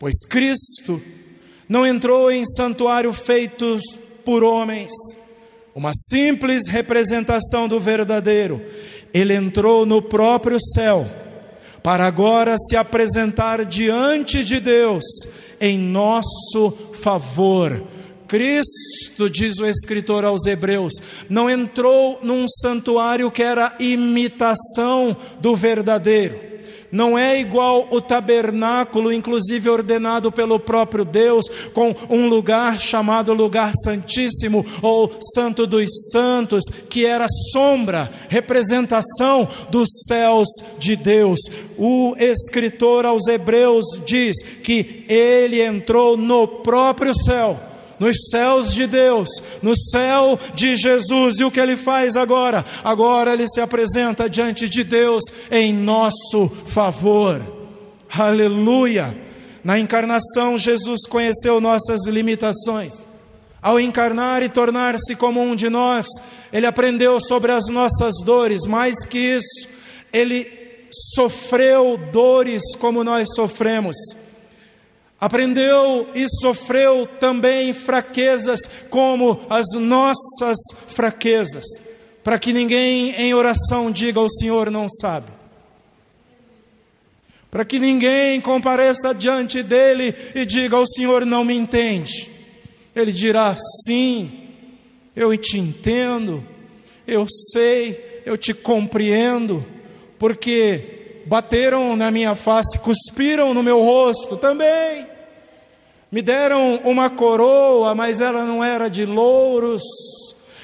Pois 0.00 0.26
Cristo 0.28 1.00
não 1.68 1.86
entrou 1.86 2.28
em 2.28 2.44
santuário 2.44 3.12
feito 3.12 3.78
por 4.24 4.42
homens, 4.42 4.90
uma 5.76 5.92
simples 5.94 6.66
representação 6.66 7.68
do 7.68 7.78
verdadeiro, 7.78 8.60
ele 9.14 9.32
entrou 9.32 9.86
no 9.86 10.02
próprio 10.02 10.58
céu 10.74 11.08
para 11.86 12.04
agora 12.04 12.56
se 12.58 12.74
apresentar 12.74 13.64
diante 13.64 14.44
de 14.44 14.58
Deus 14.58 15.04
em 15.60 15.78
nosso 15.78 16.72
favor. 17.00 17.80
Cristo, 18.26 19.30
diz 19.30 19.60
o 19.60 19.66
escritor 19.66 20.24
aos 20.24 20.46
Hebreus, 20.46 20.94
não 21.30 21.48
entrou 21.48 22.18
num 22.24 22.44
santuário 22.48 23.30
que 23.30 23.40
era 23.40 23.72
imitação 23.78 25.16
do 25.38 25.54
verdadeiro 25.54 26.55
não 26.96 27.18
é 27.18 27.38
igual 27.38 27.86
o 27.90 28.00
tabernáculo, 28.00 29.12
inclusive 29.12 29.68
ordenado 29.68 30.32
pelo 30.32 30.58
próprio 30.58 31.04
Deus, 31.04 31.46
com 31.74 31.94
um 32.08 32.26
lugar 32.26 32.80
chamado 32.80 33.34
Lugar 33.34 33.72
Santíssimo 33.84 34.64
ou 34.80 35.12
Santo 35.34 35.66
dos 35.66 35.90
Santos, 36.10 36.64
que 36.88 37.04
era 37.04 37.26
sombra, 37.52 38.10
representação 38.30 39.46
dos 39.68 39.90
céus 40.08 40.48
de 40.78 40.96
Deus. 40.96 41.38
O 41.76 42.16
escritor 42.18 43.04
aos 43.04 43.26
Hebreus 43.26 44.00
diz 44.06 44.34
que 44.64 45.04
ele 45.06 45.60
entrou 45.60 46.16
no 46.16 46.48
próprio 46.48 47.12
céu 47.14 47.60
nos 47.98 48.16
céus 48.30 48.72
de 48.72 48.86
Deus, 48.86 49.28
no 49.62 49.74
céu 49.76 50.38
de 50.54 50.76
Jesus. 50.76 51.40
E 51.40 51.44
o 51.44 51.50
que 51.50 51.60
ele 51.60 51.76
faz 51.76 52.16
agora? 52.16 52.64
Agora 52.84 53.32
ele 53.32 53.46
se 53.48 53.60
apresenta 53.60 54.28
diante 54.28 54.68
de 54.68 54.84
Deus 54.84 55.22
em 55.50 55.72
nosso 55.72 56.48
favor. 56.66 57.40
Aleluia! 58.10 59.16
Na 59.64 59.78
encarnação, 59.78 60.56
Jesus 60.56 61.00
conheceu 61.08 61.60
nossas 61.60 62.06
limitações. 62.06 63.08
Ao 63.60 63.80
encarnar 63.80 64.42
e 64.42 64.48
tornar-se 64.48 65.16
como 65.16 65.42
um 65.42 65.56
de 65.56 65.68
nós, 65.68 66.06
ele 66.52 66.66
aprendeu 66.66 67.18
sobre 67.20 67.50
as 67.50 67.66
nossas 67.68 68.14
dores, 68.24 68.64
mais 68.66 69.04
que 69.04 69.18
isso, 69.18 69.68
ele 70.12 70.48
sofreu 71.14 71.98
dores 72.12 72.62
como 72.78 73.02
nós 73.02 73.26
sofremos 73.34 73.96
Aprendeu 75.18 76.10
e 76.14 76.26
sofreu 76.28 77.06
também 77.06 77.72
fraquezas 77.72 78.60
como 78.90 79.40
as 79.48 79.64
nossas 79.74 80.58
fraquezas, 80.88 81.64
para 82.22 82.38
que 82.38 82.52
ninguém 82.52 83.12
em 83.12 83.32
oração 83.32 83.90
diga 83.90 84.20
o 84.20 84.28
Senhor 84.28 84.70
não 84.70 84.88
sabe. 84.88 85.26
Para 87.50 87.64
que 87.64 87.78
ninguém 87.78 88.40
compareça 88.42 89.14
diante 89.14 89.62
dele 89.62 90.14
e 90.34 90.44
diga 90.44 90.76
o 90.76 90.86
Senhor 90.86 91.24
não 91.24 91.42
me 91.42 91.54
entende. 91.54 92.30
Ele 92.94 93.10
dirá: 93.10 93.56
sim, 93.86 94.30
eu 95.14 95.34
te 95.38 95.58
entendo, 95.58 96.44
eu 97.06 97.26
sei, 97.52 98.22
eu 98.26 98.36
te 98.36 98.52
compreendo, 98.52 99.64
porque 100.18 100.95
bateram 101.26 101.96
na 101.96 102.10
minha 102.10 102.34
face, 102.34 102.78
cuspiram 102.78 103.52
no 103.52 103.62
meu 103.62 103.80
rosto 103.80 104.36
também. 104.36 105.06
Me 106.10 106.22
deram 106.22 106.76
uma 106.84 107.10
coroa, 107.10 107.94
mas 107.94 108.20
ela 108.20 108.44
não 108.44 108.62
era 108.62 108.88
de 108.88 109.04
louros, 109.04 109.82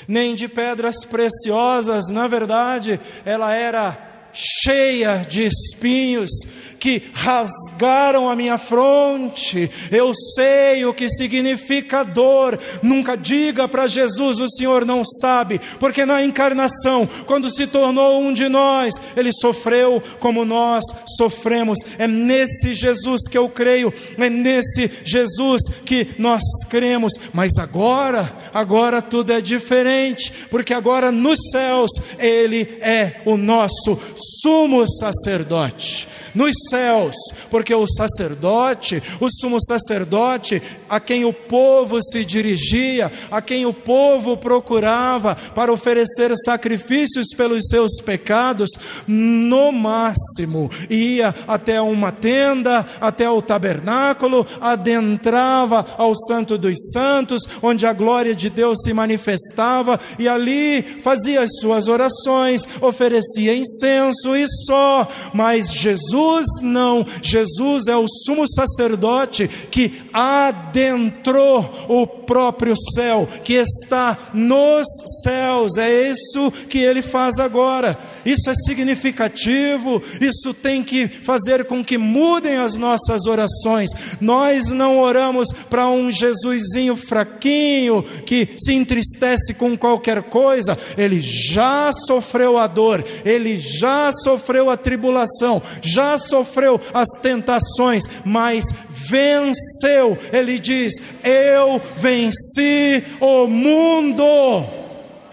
nem 0.07 0.35
de 0.35 0.49
pedras 0.49 1.05
preciosas, 1.05 2.09
na 2.09 2.27
verdade, 2.27 2.99
ela 3.25 3.53
era 3.53 4.12
cheia 4.33 5.27
de 5.29 5.47
espinhos 5.47 6.31
que 6.79 7.03
rasgaram 7.13 8.29
a 8.29 8.35
minha 8.35 8.59
fronte. 8.59 9.71
Eu 9.91 10.13
sei 10.35 10.85
o 10.85 10.93
que 10.93 11.09
significa 11.09 12.03
dor. 12.03 12.59
Nunca 12.83 13.17
diga 13.17 13.69
para 13.69 13.87
Jesus: 13.87 14.41
o 14.41 14.49
Senhor 14.49 14.85
não 14.85 15.05
sabe, 15.05 15.61
porque 15.79 16.05
na 16.05 16.25
encarnação, 16.25 17.09
quando 17.27 17.49
se 17.51 17.67
tornou 17.67 18.21
um 18.21 18.33
de 18.33 18.49
nós, 18.49 18.95
ele 19.17 19.31
sofreu 19.33 20.03
como 20.19 20.45
nós 20.45 20.83
sofremos. 21.17 21.79
É 21.99 22.09
nesse 22.09 22.75
Jesus 22.75 23.29
que 23.31 23.39
eu 23.39 23.49
creio, 23.49 23.93
é 24.19 24.29
nesse 24.29 24.91
Jesus 25.05 25.63
que 25.85 26.09
nós 26.19 26.43
cremos. 26.69 27.13
Mas 27.33 27.59
agora, 27.59 28.35
agora 28.53 29.01
tudo 29.01 29.33
é 29.33 29.41
diferente, 29.41 30.33
porque 30.51 30.75
agora 30.75 31.13
nos 31.13 31.39
céus 31.53 31.91
ele 32.19 32.63
é 32.81 33.21
o 33.25 33.37
nosso 33.37 34.01
sumo 34.41 34.85
sacerdote 34.87 36.09
nos 36.35 36.53
céus, 36.71 37.15
porque 37.51 37.75
o 37.75 37.87
sacerdote, 37.87 39.03
o 39.21 39.29
sumo 39.31 39.59
sacerdote, 39.61 40.63
a 40.89 40.99
quem 40.99 41.25
o 41.25 41.33
povo 41.33 41.99
se 42.03 42.25
dirigia, 42.25 43.11
a 43.31 43.41
quem 43.43 43.67
o 43.67 43.73
povo 43.73 44.37
procurava 44.37 45.35
para 45.55 45.73
oferecer 45.73 46.33
sacrifícios 46.45 47.29
pelos 47.37 47.67
seus 47.69 48.01
pecados, 48.01 48.71
no 49.07 49.73
máximo 49.73 50.71
ia 50.89 51.35
até 51.47 51.81
uma 51.81 52.13
tenda, 52.13 52.87
até 53.01 53.29
o 53.29 53.43
tabernáculo, 53.43 54.47
adentrava 54.61 55.85
ao 55.99 56.15
Santo 56.15 56.57
dos 56.57 56.93
Santos, 56.93 57.43
onde 57.63 57.87
a 57.87 57.93
glória 57.93 58.35
de 58.35 58.49
Deus 58.49 58.79
se 58.83 58.93
manifestava, 58.93 59.99
e 60.19 60.29
ali 60.29 60.83
fazia 61.03 61.43
as 61.43 61.51
suas 61.61 61.89
orações, 61.89 62.63
oferecia 62.81 63.55
incenso 63.55 64.12
e 64.37 64.47
só, 64.67 65.07
mas 65.33 65.73
Jesus 65.73 66.47
não, 66.63 67.05
Jesus 67.23 67.87
é 67.87 67.97
o 67.97 68.07
sumo 68.09 68.45
sacerdote 68.49 69.49
que 69.71 70.03
adentrou 70.13 71.87
o 71.89 72.07
próprio 72.07 72.75
céu, 72.95 73.29
que 73.45 73.55
está 73.55 74.17
nos 74.33 74.87
céus, 75.23 75.77
é 75.77 76.11
isso 76.11 76.51
que 76.69 76.79
ele 76.79 77.03
faz 77.03 77.39
agora. 77.39 77.99
Isso 78.25 78.49
é 78.49 78.55
significativo, 78.55 80.01
isso 80.21 80.55
tem 80.55 80.83
que 80.83 81.09
fazer 81.09 81.65
com 81.65 81.85
que 81.85 81.99
mudem 81.99 82.57
as 82.57 82.77
nossas 82.77 83.27
orações. 83.27 83.91
Nós 84.21 84.71
não 84.71 84.99
oramos 84.99 85.49
para 85.69 85.89
um 85.89 86.11
Jesusinho 86.11 86.97
fraquinho 86.97 88.03
que 88.25 88.49
se 88.59 88.73
entristece 88.73 89.55
com 89.55 89.77
qualquer 89.77 90.23
coisa, 90.25 90.79
ele 90.97 91.21
já 91.21 91.91
sofreu 92.07 92.59
a 92.59 92.67
dor, 92.67 93.05
ele 93.25 93.59
já 93.59 94.02
já 94.03 94.11
sofreu 94.13 94.69
a 94.69 94.77
tribulação, 94.77 95.63
já 95.81 96.19
sofreu 96.19 96.81
as 96.93 97.09
tentações, 97.21 98.03
mas 98.25 98.65
venceu. 98.91 100.19
Ele 100.33 100.59
diz: 100.59 100.95
Eu 101.23 101.81
venci 101.97 103.05
o 103.21 103.47
mundo. 103.47 104.82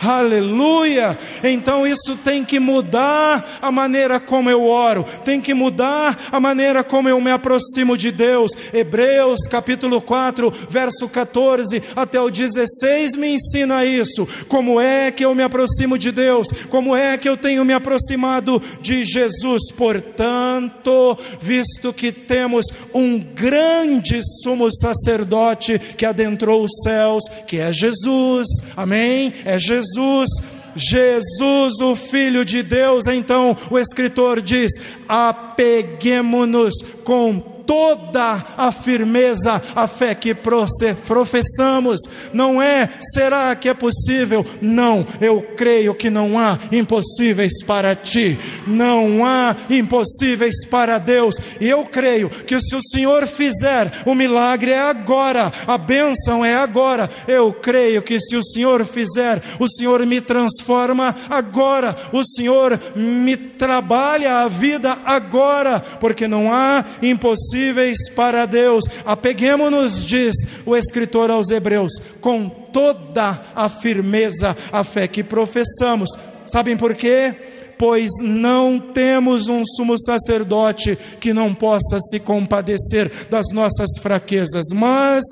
Aleluia! 0.02 1.18
Então 1.44 1.86
isso 1.86 2.16
tem 2.24 2.46
que 2.46 2.58
mudar 2.58 3.60
a 3.62 3.70
maneira 3.70 4.18
como 4.18 4.50
eu 4.50 4.66
oro, 4.66 5.06
tem 5.26 5.42
que 5.42 5.54
mudar 5.54 6.30
a 6.32 6.40
maneira 6.40 6.86
como 6.86 7.10
eu 7.10 7.20
me 7.20 7.30
aproximo 7.30 7.98
de 7.98 8.10
Deus. 8.10 8.52
Hebreus 8.74 9.42
capítulo 9.50 10.02
4, 10.02 10.50
verso 10.70 11.10
14 11.10 11.84
até 11.98 12.20
o 12.20 12.30
16 12.30 13.18
me 13.18 13.34
ensina 13.34 13.84
isso. 13.84 14.26
Como 14.48 14.80
é 14.80 15.12
que 15.12 15.26
eu 15.26 15.36
me 15.36 15.44
aproximo 15.44 15.98
de 15.98 16.14
Deus? 16.14 16.48
Como 16.70 16.96
é 16.96 17.18
que 17.18 17.28
eu 17.28 17.36
tenho 17.36 17.66
me 17.66 17.74
aproximado 17.74 18.62
de 18.80 19.04
Jesus? 19.04 19.70
Portanto, 19.76 21.18
visto 21.42 21.92
que 21.92 22.14
temos 22.14 22.68
um 22.94 23.20
grande 23.20 24.22
sumo 24.42 24.70
sacerdote 24.72 25.78
que 25.98 26.06
adentrou 26.06 26.64
os 26.64 26.72
céus, 26.84 27.24
que 27.46 27.58
é 27.58 27.74
Jesus, 27.74 28.48
amém? 28.78 29.34
É 29.44 29.60
Jesus 29.60 29.89
Jesus, 29.96 30.30
Jesus, 30.76 31.80
o 31.82 31.96
Filho 31.96 32.46
de 32.46 32.62
Deus, 32.62 33.08
então 33.08 33.56
o 33.70 33.78
escritor 33.78 34.42
diz: 34.42 34.72
apeguemos-nos 35.08 36.74
com 37.04 37.59
toda 37.70 38.44
a 38.58 38.72
firmeza, 38.72 39.62
a 39.76 39.88
fé 39.88 40.16
que 40.16 40.34
professamos. 40.34 42.02
Não 42.34 42.60
é, 42.60 42.90
será 43.14 43.56
que 43.56 43.70
é 43.70 43.76
possível? 43.76 44.44
Não, 44.60 45.06
eu 45.22 45.44
creio 45.56 45.94
que 45.94 46.10
não 46.10 46.40
há 46.40 46.58
impossíveis 46.72 47.62
para 47.64 47.94
ti, 47.94 48.40
não 48.66 49.24
há 49.24 49.56
impossíveis 49.70 50.66
para 50.66 50.98
Deus, 50.98 51.36
e 51.62 51.70
eu 51.70 51.84
creio 51.84 52.28
que 52.28 52.60
se 52.60 52.76
o 52.76 52.82
Senhor 52.82 53.28
fizer, 53.28 53.92
o 54.04 54.16
milagre 54.16 54.72
é 54.72 54.80
agora, 54.80 55.54
a 55.68 55.78
bênção 55.78 56.44
é 56.44 56.56
agora. 56.56 57.08
Eu 57.28 57.54
creio 57.54 58.02
que 58.02 58.20
se 58.20 58.36
o 58.36 58.44
Senhor 58.44 58.84
fizer, 58.84 59.44
o 59.60 59.68
Senhor 59.68 60.04
me 60.08 60.20
transforma 60.20 61.16
agora, 61.30 61.96
o 62.12 62.24
Senhor 62.24 62.80
me 62.96 63.38
trabalha 63.38 64.38
a 64.38 64.48
vida 64.48 64.98
agora, 65.06 65.80
porque 65.80 66.28
não 66.28 66.52
há 66.52 66.84
impossíveis 67.04 67.59
impossíveis 67.60 67.98
para 68.16 68.46
Deus. 68.46 68.86
Apeguemos-nos, 69.06 70.06
diz 70.06 70.36
o 70.66 70.76
escritor 70.76 71.30
aos 71.30 71.50
Hebreus, 71.50 71.92
com 72.22 72.48
toda 72.48 73.42
a 73.56 73.68
firmeza, 73.68 74.56
a 74.72 74.84
fé 74.84 75.08
que 75.08 75.24
professamos. 75.24 76.10
Sabem 76.46 76.78
por 76.78 76.96
quê? 76.96 77.36
Pois 77.78 78.12
não 78.22 78.78
temos 78.78 79.48
um 79.48 79.64
sumo 79.64 79.96
sacerdote 79.98 80.98
que 81.20 81.34
não 81.34 81.54
possa 81.54 81.98
se 82.10 82.20
compadecer 82.20 83.10
das 83.30 83.48
nossas 83.54 83.90
fraquezas, 84.02 84.66
mas 84.74 85.24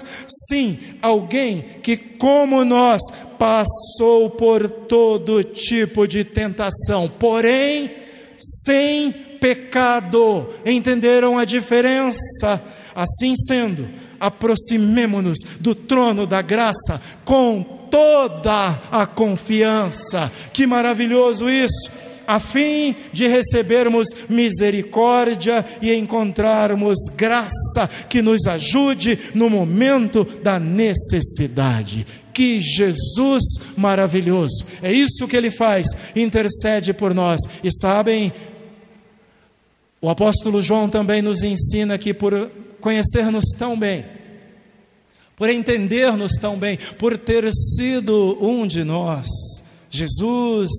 sim 0.47 0.79
alguém 1.01 1.65
que, 1.83 1.97
como 1.97 2.63
nós, 2.63 3.01
passou 3.37 4.29
por 4.29 4.69
todo 4.69 5.43
tipo 5.43 6.07
de 6.07 6.23
tentação, 6.23 7.09
porém 7.19 7.91
sem 8.39 9.26
pecado. 9.39 10.47
Entenderam 10.65 11.37
a 11.37 11.45
diferença? 11.45 12.61
Assim 12.95 13.35
sendo, 13.35 13.87
aproximemo-nos 14.19 15.39
do 15.59 15.75
trono 15.75 16.25
da 16.25 16.41
graça 16.41 16.99
com 17.23 17.61
toda 17.89 18.81
a 18.91 19.05
confiança. 19.05 20.31
Que 20.51 20.65
maravilhoso 20.65 21.49
isso! 21.49 22.07
a 22.27 22.41
fim 22.41 22.93
de 23.13 23.25
recebermos 23.25 24.07
misericórdia 24.27 25.65
e 25.81 25.93
encontrarmos 25.93 26.97
graça 27.15 27.89
que 28.09 28.21
nos 28.21 28.45
ajude 28.45 29.17
no 29.33 29.49
momento 29.49 30.25
da 30.43 30.59
necessidade. 30.59 32.05
Que 32.33 32.61
Jesus 32.61 33.43
maravilhoso, 33.77 34.65
é 34.83 34.91
isso 34.91 35.27
que 35.27 35.35
ele 35.35 35.49
faz, 35.49 35.87
intercede 36.15 36.93
por 36.93 37.13
nós. 37.15 37.39
E 37.63 37.71
sabem, 37.71 38.31
o 40.01 40.09
apóstolo 40.09 40.61
João 40.61 40.89
também 40.89 41.21
nos 41.21 41.43
ensina 41.43 41.97
que 41.97 42.13
por 42.13 42.49
conhecer-nos 42.79 43.45
tão 43.57 43.77
bem, 43.77 44.05
por 45.35 45.49
entender-nos 45.49 46.33
tão 46.33 46.57
bem, 46.57 46.77
por 46.97 47.17
ter 47.17 47.49
sido 47.53 48.37
um 48.41 48.65
de 48.65 48.83
nós, 48.83 49.27
Jesus 49.89 50.69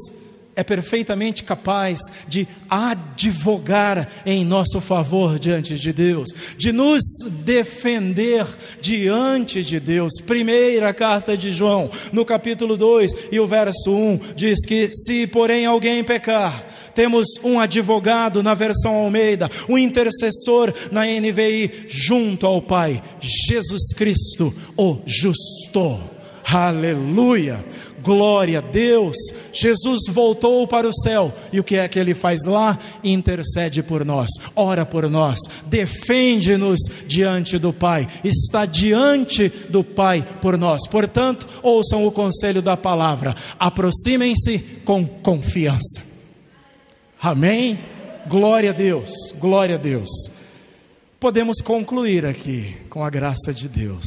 é 0.58 0.64
perfeitamente 0.64 1.44
capaz 1.44 2.00
de 2.26 2.46
advogar 2.68 4.10
em 4.26 4.44
nosso 4.44 4.80
favor 4.80 5.38
diante 5.38 5.78
de 5.78 5.92
Deus, 5.92 6.30
de 6.56 6.72
nos 6.72 7.00
defender 7.44 8.44
diante 8.80 9.62
de 9.62 9.78
Deus. 9.78 10.14
Primeira 10.26 10.92
carta 10.92 11.36
de 11.36 11.52
João, 11.52 11.88
no 12.12 12.24
capítulo 12.24 12.76
2 12.76 13.28
e 13.30 13.38
o 13.38 13.46
verso 13.46 13.92
1, 13.94 14.34
diz 14.34 14.66
que 14.66 14.90
se 14.92 15.28
porém 15.28 15.64
alguém 15.64 16.02
pecar, 16.02 16.66
temos 16.98 17.28
um 17.44 17.60
advogado 17.60 18.42
na 18.42 18.54
versão 18.54 18.92
Almeida, 18.96 19.48
um 19.68 19.78
intercessor 19.78 20.74
na 20.90 21.04
NVI, 21.04 21.86
junto 21.86 22.44
ao 22.44 22.60
Pai, 22.60 23.00
Jesus 23.20 23.92
Cristo, 23.94 24.52
o 24.76 24.98
justo. 25.06 26.00
Aleluia! 26.44 27.64
Glória 28.02 28.58
a 28.58 28.60
Deus! 28.60 29.16
Jesus 29.52 30.08
voltou 30.08 30.66
para 30.66 30.88
o 30.88 30.92
céu 30.92 31.32
e 31.52 31.60
o 31.60 31.64
que 31.64 31.76
é 31.76 31.86
que 31.86 32.00
ele 32.00 32.14
faz 32.16 32.44
lá? 32.44 32.76
Intercede 33.04 33.80
por 33.80 34.04
nós, 34.04 34.30
ora 34.56 34.84
por 34.84 35.08
nós, 35.08 35.38
defende-nos 35.66 36.80
diante 37.06 37.58
do 37.58 37.72
Pai, 37.72 38.08
está 38.24 38.66
diante 38.66 39.48
do 39.68 39.84
Pai 39.84 40.26
por 40.42 40.58
nós. 40.58 40.80
Portanto, 40.88 41.46
ouçam 41.62 42.04
o 42.04 42.10
conselho 42.10 42.60
da 42.60 42.76
palavra, 42.76 43.36
aproximem-se 43.56 44.58
com 44.84 45.06
confiança. 45.06 46.07
Amém? 47.20 47.78
Glória 48.28 48.70
a 48.70 48.72
Deus, 48.72 49.10
glória 49.38 49.74
a 49.74 49.78
Deus. 49.78 50.08
Podemos 51.18 51.60
concluir 51.60 52.24
aqui 52.24 52.76
com 52.88 53.04
a 53.04 53.10
graça 53.10 53.52
de 53.52 53.68
Deus. 53.68 54.06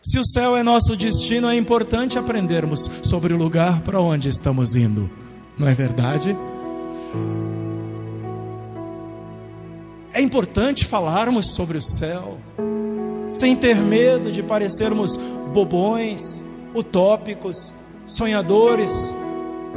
Se 0.00 0.20
o 0.20 0.24
céu 0.24 0.56
é 0.56 0.62
nosso 0.62 0.94
destino, 0.94 1.48
é 1.48 1.56
importante 1.56 2.16
aprendermos 2.16 2.88
sobre 3.02 3.34
o 3.34 3.36
lugar 3.36 3.80
para 3.80 4.00
onde 4.00 4.28
estamos 4.28 4.76
indo, 4.76 5.10
não 5.58 5.66
é 5.66 5.74
verdade? 5.74 6.36
É 10.12 10.20
importante 10.20 10.84
falarmos 10.84 11.54
sobre 11.54 11.76
o 11.76 11.82
céu, 11.82 12.38
sem 13.34 13.56
ter 13.56 13.76
medo 13.76 14.30
de 14.30 14.44
parecermos 14.44 15.16
bobões, 15.52 16.44
utópicos, 16.72 17.74
sonhadores 18.06 19.12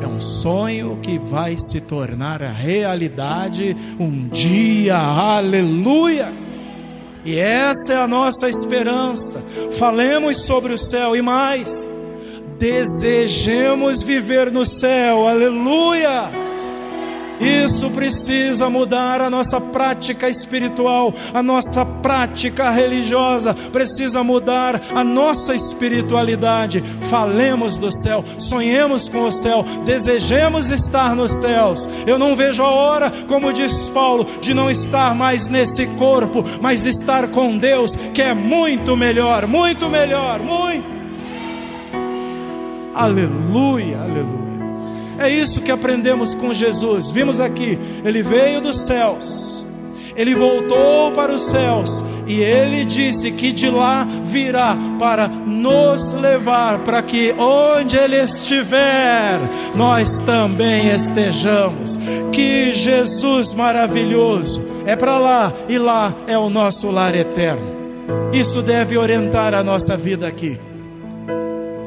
é 0.01 0.07
um 0.07 0.19
sonho 0.19 0.99
que 1.01 1.17
vai 1.17 1.57
se 1.57 1.81
tornar 1.81 2.41
realidade 2.41 3.75
um 3.99 4.27
dia, 4.27 4.97
aleluia! 4.97 6.33
E 7.25 7.37
essa 7.37 7.93
é 7.93 7.97
a 7.97 8.07
nossa 8.07 8.49
esperança. 8.49 9.43
Falemos 9.71 10.45
sobre 10.45 10.73
o 10.73 10.77
céu 10.77 11.15
e 11.15 11.21
mais, 11.21 11.89
desejemos 12.57 14.01
viver 14.01 14.51
no 14.51 14.65
céu, 14.65 15.27
aleluia! 15.27 16.48
Isso 17.39 17.89
precisa 17.91 18.69
mudar 18.69 19.21
a 19.21 19.29
nossa 19.29 19.61
prática 19.61 20.29
espiritual, 20.29 21.13
a 21.33 21.41
nossa 21.41 21.85
prática 21.85 22.69
religiosa, 22.69 23.53
precisa 23.53 24.23
mudar 24.23 24.81
a 24.93 25.03
nossa 25.03 25.55
espiritualidade. 25.55 26.83
Falemos 27.09 27.77
do 27.77 27.91
céu, 27.91 28.23
sonhemos 28.37 29.07
com 29.07 29.23
o 29.23 29.31
céu, 29.31 29.63
desejemos 29.85 30.69
estar 30.69 31.15
nos 31.15 31.31
céus. 31.31 31.87
Eu 32.05 32.19
não 32.19 32.35
vejo 32.35 32.63
a 32.63 32.69
hora, 32.69 33.11
como 33.27 33.53
diz 33.53 33.89
Paulo, 33.89 34.25
de 34.41 34.53
não 34.53 34.69
estar 34.69 35.15
mais 35.15 35.47
nesse 35.47 35.87
corpo, 35.87 36.43
mas 36.61 36.85
estar 36.85 37.29
com 37.29 37.57
Deus, 37.57 37.95
que 38.13 38.21
é 38.21 38.33
muito 38.33 38.97
melhor, 38.97 39.47
muito 39.47 39.89
melhor, 39.89 40.39
muito. 40.39 40.99
Aleluia, 42.93 43.99
aleluia. 43.99 44.48
É 45.19 45.29
isso 45.29 45.61
que 45.61 45.71
aprendemos 45.71 46.33
com 46.33 46.53
Jesus. 46.53 47.11
Vimos 47.11 47.41
aqui, 47.41 47.77
ele 48.05 48.23
veio 48.23 48.61
dos 48.61 48.77
céus, 48.77 49.65
ele 50.15 50.33
voltou 50.33 51.11
para 51.11 51.33
os 51.33 51.41
céus 51.41 52.03
e 52.25 52.39
ele 52.41 52.85
disse 52.85 53.31
que 53.31 53.51
de 53.51 53.69
lá 53.69 54.07
virá 54.23 54.77
para 54.97 55.27
nos 55.27 56.13
levar 56.13 56.79
para 56.79 57.01
que 57.01 57.33
onde 57.37 57.97
ele 57.97 58.15
estiver, 58.15 59.39
nós 59.75 60.21
também 60.21 60.89
estejamos. 60.89 61.99
Que 62.31 62.71
Jesus 62.71 63.53
maravilhoso! 63.53 64.63
É 64.85 64.95
para 64.95 65.17
lá 65.17 65.53
e 65.67 65.77
lá 65.77 66.15
é 66.27 66.37
o 66.37 66.49
nosso 66.49 66.89
lar 66.89 67.13
eterno. 67.13 67.77
Isso 68.31 68.61
deve 68.61 68.97
orientar 68.97 69.53
a 69.53 69.63
nossa 69.63 69.97
vida 69.97 70.27
aqui. 70.27 70.59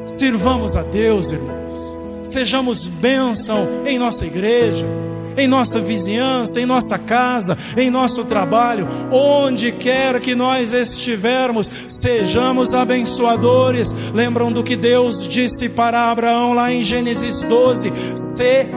Sirvamos 0.05 0.75
a 0.75 0.83
Deus, 0.83 1.31
irmãos 1.31 2.02
Sejamos 2.23 2.87
bênção 2.87 3.67
em 3.85 3.99
nossa 3.99 4.25
igreja, 4.25 4.85
em 5.37 5.47
nossa 5.47 5.79
vizinhança, 5.79 6.61
em 6.61 6.65
nossa 6.65 6.97
casa, 6.97 7.57
em 7.75 7.89
nosso 7.89 8.23
trabalho, 8.23 8.87
onde 9.11 9.71
quer 9.71 10.19
que 10.21 10.33
nós 10.33 10.73
estivermos, 10.73 11.69
sejamos 11.89 12.73
abençoadores. 12.73 13.93
Lembram 14.13 14.51
do 14.51 14.63
que 14.63 14.75
Deus 14.75 15.27
disse 15.27 15.67
para 15.67 16.09
Abraão 16.09 16.53
lá 16.53 16.71
em 16.71 16.81
Gênesis 16.81 17.43
12: 17.43 17.91
Se 18.15 18.67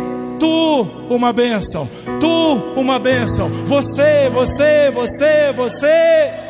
tu 0.40 0.86
uma 1.08 1.32
bênção, 1.32 1.88
tu 2.20 2.54
uma 2.74 2.98
bênção, 2.98 3.48
você, 3.64 4.28
você, 4.28 4.90
você, 4.90 5.52
você 5.52 6.45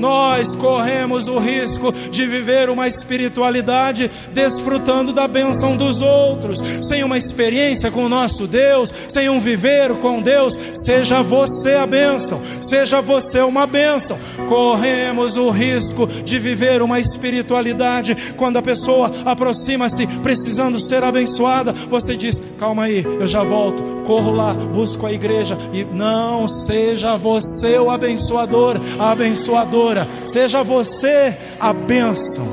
nós 0.00 0.56
corremos 0.56 1.28
o 1.28 1.38
risco 1.38 1.92
de 1.92 2.26
viver 2.26 2.70
uma 2.70 2.88
espiritualidade 2.88 4.10
desfrutando 4.32 5.12
da 5.12 5.28
bênção 5.28 5.76
dos 5.76 6.00
outros, 6.00 6.58
sem 6.82 7.04
uma 7.04 7.18
experiência 7.18 7.90
com 7.90 8.06
o 8.06 8.08
nosso 8.08 8.46
Deus, 8.46 8.92
sem 9.08 9.28
um 9.28 9.38
viver 9.38 9.94
com 9.98 10.22
Deus. 10.22 10.58
Seja 10.72 11.22
você 11.22 11.74
a 11.74 11.86
bênção, 11.86 12.40
seja 12.62 13.02
você 13.02 13.40
uma 13.40 13.66
bênção. 13.66 14.18
Corremos 14.48 15.36
o 15.36 15.50
risco 15.50 16.06
de 16.06 16.38
viver 16.38 16.80
uma 16.80 16.98
espiritualidade 16.98 18.16
quando 18.36 18.56
a 18.56 18.62
pessoa 18.62 19.10
aproxima-se 19.26 20.06
precisando 20.06 20.78
ser 20.78 21.04
abençoada, 21.04 21.74
você 21.90 22.16
diz: 22.16 22.40
calma 22.58 22.84
aí, 22.84 23.04
eu 23.04 23.28
já 23.28 23.42
volto, 23.42 23.82
corro 24.06 24.30
lá, 24.30 24.54
busco 24.54 25.04
a 25.04 25.12
igreja 25.12 25.58
e 25.74 25.84
não 25.84 26.48
seja 26.48 27.16
você 27.16 27.78
o 27.78 27.90
abençoador, 27.90 28.80
a 28.98 29.10
abençoadora 29.10 29.89
seja 30.24 30.62
você 30.62 31.36
a 31.58 31.72
bênção. 31.72 32.46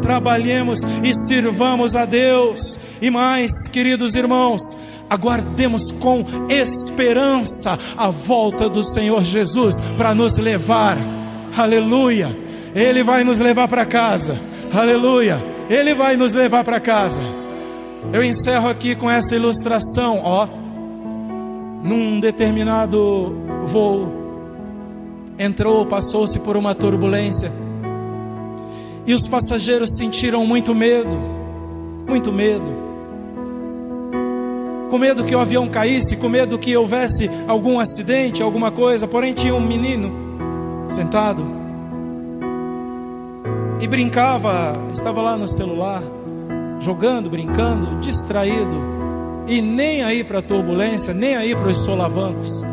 Trabalhemos 0.00 0.80
e 1.02 1.14
sirvamos 1.14 1.94
a 1.94 2.04
Deus. 2.04 2.78
E 3.00 3.10
mais, 3.10 3.68
queridos 3.68 4.14
irmãos, 4.14 4.60
aguardemos 5.08 5.92
com 5.92 6.24
esperança 6.48 7.78
a 7.96 8.10
volta 8.10 8.68
do 8.68 8.82
Senhor 8.82 9.22
Jesus 9.24 9.80
para 9.96 10.14
nos 10.14 10.38
levar. 10.38 10.98
Aleluia. 11.56 12.36
Ele 12.74 13.02
vai 13.02 13.24
nos 13.24 13.38
levar 13.38 13.68
para 13.68 13.84
casa. 13.84 14.38
Aleluia. 14.72 15.42
Ele 15.68 15.94
vai 15.94 16.16
nos 16.16 16.34
levar 16.34 16.64
para 16.64 16.80
casa. 16.80 17.20
Eu 18.12 18.22
encerro 18.22 18.68
aqui 18.68 18.94
com 18.94 19.10
essa 19.10 19.34
ilustração, 19.34 20.20
ó. 20.22 20.48
Num 21.82 22.20
determinado 22.20 23.36
voo, 23.66 24.17
entrou, 25.38 25.86
passou-se 25.86 26.38
por 26.40 26.56
uma 26.56 26.74
turbulência. 26.74 27.52
E 29.06 29.14
os 29.14 29.26
passageiros 29.26 29.96
sentiram 29.96 30.44
muito 30.44 30.74
medo, 30.74 31.16
muito 32.06 32.32
medo. 32.32 32.88
Com 34.90 34.98
medo 34.98 35.24
que 35.24 35.34
o 35.34 35.38
avião 35.38 35.68
caísse, 35.68 36.16
com 36.16 36.28
medo 36.28 36.58
que 36.58 36.76
houvesse 36.76 37.30
algum 37.46 37.78
acidente, 37.78 38.42
alguma 38.42 38.70
coisa. 38.70 39.06
Porém, 39.06 39.32
tinha 39.32 39.54
um 39.54 39.60
menino 39.60 40.12
sentado 40.88 41.42
e 43.80 43.86
brincava, 43.86 44.76
estava 44.92 45.22
lá 45.22 45.36
no 45.36 45.46
celular, 45.46 46.02
jogando, 46.80 47.30
brincando, 47.30 48.00
distraído. 48.00 48.98
E 49.46 49.62
nem 49.62 50.02
aí 50.02 50.24
para 50.24 50.40
a 50.40 50.42
turbulência, 50.42 51.14
nem 51.14 51.36
aí 51.36 51.54
para 51.54 51.68
os 51.68 51.78
solavancos. 51.78 52.64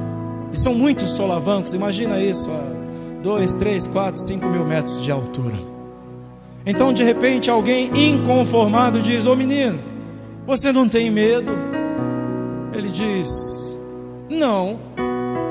E 0.52 0.58
são 0.58 0.74
muitos 0.74 1.12
solavancos, 1.12 1.74
imagina 1.74 2.22
isso, 2.22 2.50
a 2.52 2.86
2, 3.26 3.56
3, 3.56 3.88
4, 3.88 4.22
5 4.22 4.48
mil 4.48 4.64
metros 4.64 5.02
de 5.02 5.12
altura. 5.12 5.56
Então, 6.64 6.94
de 6.94 7.04
repente, 7.04 7.50
alguém 7.50 7.90
inconformado 7.96 9.02
diz: 9.02 9.26
Ô 9.26 9.32
oh, 9.32 9.36
menino, 9.36 9.80
você 10.46 10.72
não 10.72 10.88
tem 10.88 11.10
medo? 11.10 11.52
Ele 12.72 12.90
diz: 12.90 13.76
Não, 14.30 14.80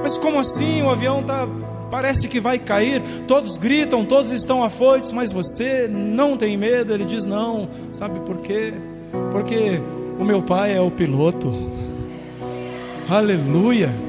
mas 0.02 0.16
como 0.16 0.38
assim? 0.38 0.82
O 0.82 0.90
avião 0.90 1.20
tá, 1.22 1.48
parece 1.90 2.28
que 2.28 2.38
vai 2.38 2.60
cair. 2.60 3.02
Todos 3.26 3.56
gritam, 3.56 4.04
todos 4.04 4.30
estão 4.30 4.62
afoitos, 4.62 5.10
mas 5.10 5.32
você 5.32 5.88
não 5.88 6.36
tem 6.36 6.56
medo? 6.56 6.94
Ele 6.94 7.04
diz: 7.04 7.24
Não, 7.24 7.68
sabe 7.92 8.20
por 8.20 8.38
quê? 8.38 8.72
Porque 9.32 9.80
o 10.16 10.24
meu 10.24 10.42
pai 10.42 10.76
é 10.76 10.80
o 10.80 10.92
piloto. 10.92 11.52
Aleluia 13.08 14.03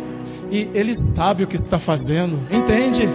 e 0.51 0.69
ele 0.73 0.95
sabe 0.95 1.43
o 1.43 1.47
que 1.47 1.55
está 1.55 1.79
fazendo, 1.79 2.39
entende? 2.51 3.09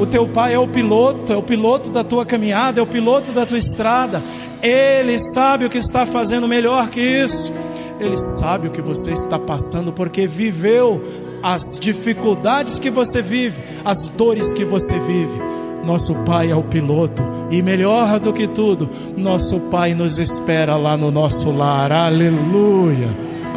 O 0.00 0.06
teu 0.06 0.28
pai 0.28 0.54
é 0.54 0.58
o 0.58 0.68
piloto, 0.68 1.32
é 1.32 1.36
o 1.36 1.42
piloto 1.42 1.90
da 1.90 2.04
tua 2.04 2.24
caminhada, 2.24 2.80
é 2.80 2.82
o 2.82 2.86
piloto 2.86 3.32
da 3.32 3.44
tua 3.44 3.58
estrada. 3.58 4.22
Ele 4.62 5.18
sabe 5.18 5.64
o 5.64 5.70
que 5.70 5.78
está 5.78 6.06
fazendo 6.06 6.46
melhor 6.46 6.88
que 6.88 7.00
isso. 7.00 7.52
Ele 8.00 8.16
sabe 8.16 8.68
o 8.68 8.70
que 8.70 8.80
você 8.80 9.10
está 9.12 9.38
passando 9.38 9.92
porque 9.92 10.26
viveu 10.26 11.02
as 11.42 11.78
dificuldades 11.80 12.78
que 12.78 12.90
você 12.90 13.20
vive, 13.20 13.62
as 13.84 14.08
dores 14.08 14.52
que 14.52 14.64
você 14.64 14.98
vive. 15.00 15.40
Nosso 15.84 16.14
Pai 16.26 16.50
é 16.50 16.56
o 16.56 16.62
piloto 16.62 17.22
e 17.50 17.62
melhor 17.62 18.20
do 18.20 18.32
que 18.32 18.46
tudo, 18.46 18.88
nosso 19.16 19.58
Pai 19.70 19.94
nos 19.94 20.18
espera 20.18 20.76
lá 20.76 20.96
no 20.96 21.10
nosso 21.10 21.50
lar. 21.50 21.90
Aleluia. 21.90 23.08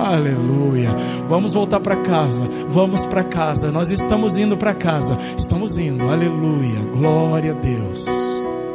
Aleluia. 0.02 0.90
Vamos 1.30 1.54
voltar 1.54 1.80
para 1.80 1.98
casa. 1.98 2.44
Vamos 2.70 3.06
para 3.06 3.24
casa. 3.24 3.72
Nós 3.72 3.92
estamos 3.92 4.40
indo 4.40 4.58
para 4.58 4.74
casa. 4.74 5.16
Estamos 5.38 5.78
indo. 5.78 6.10
Aleluia. 6.10 6.80
Glória 6.92 7.52
a 7.52 7.54
Deus. 7.54 8.08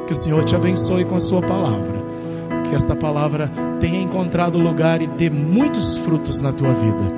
Que 0.06 0.12
o 0.12 0.16
Senhor 0.16 0.44
te 0.44 0.54
abençoe 0.54 1.04
com 1.04 1.16
a 1.16 1.20
sua 1.20 1.42
palavra. 1.42 2.04
Que 2.68 2.76
esta 2.76 2.94
palavra 2.94 3.50
tenha 3.80 4.00
encontrado 4.00 4.56
lugar 4.56 5.02
e 5.02 5.08
dê 5.08 5.28
muitos 5.28 5.98
frutos 5.98 6.40
na 6.40 6.52
tua 6.52 6.72
vida. 6.72 7.12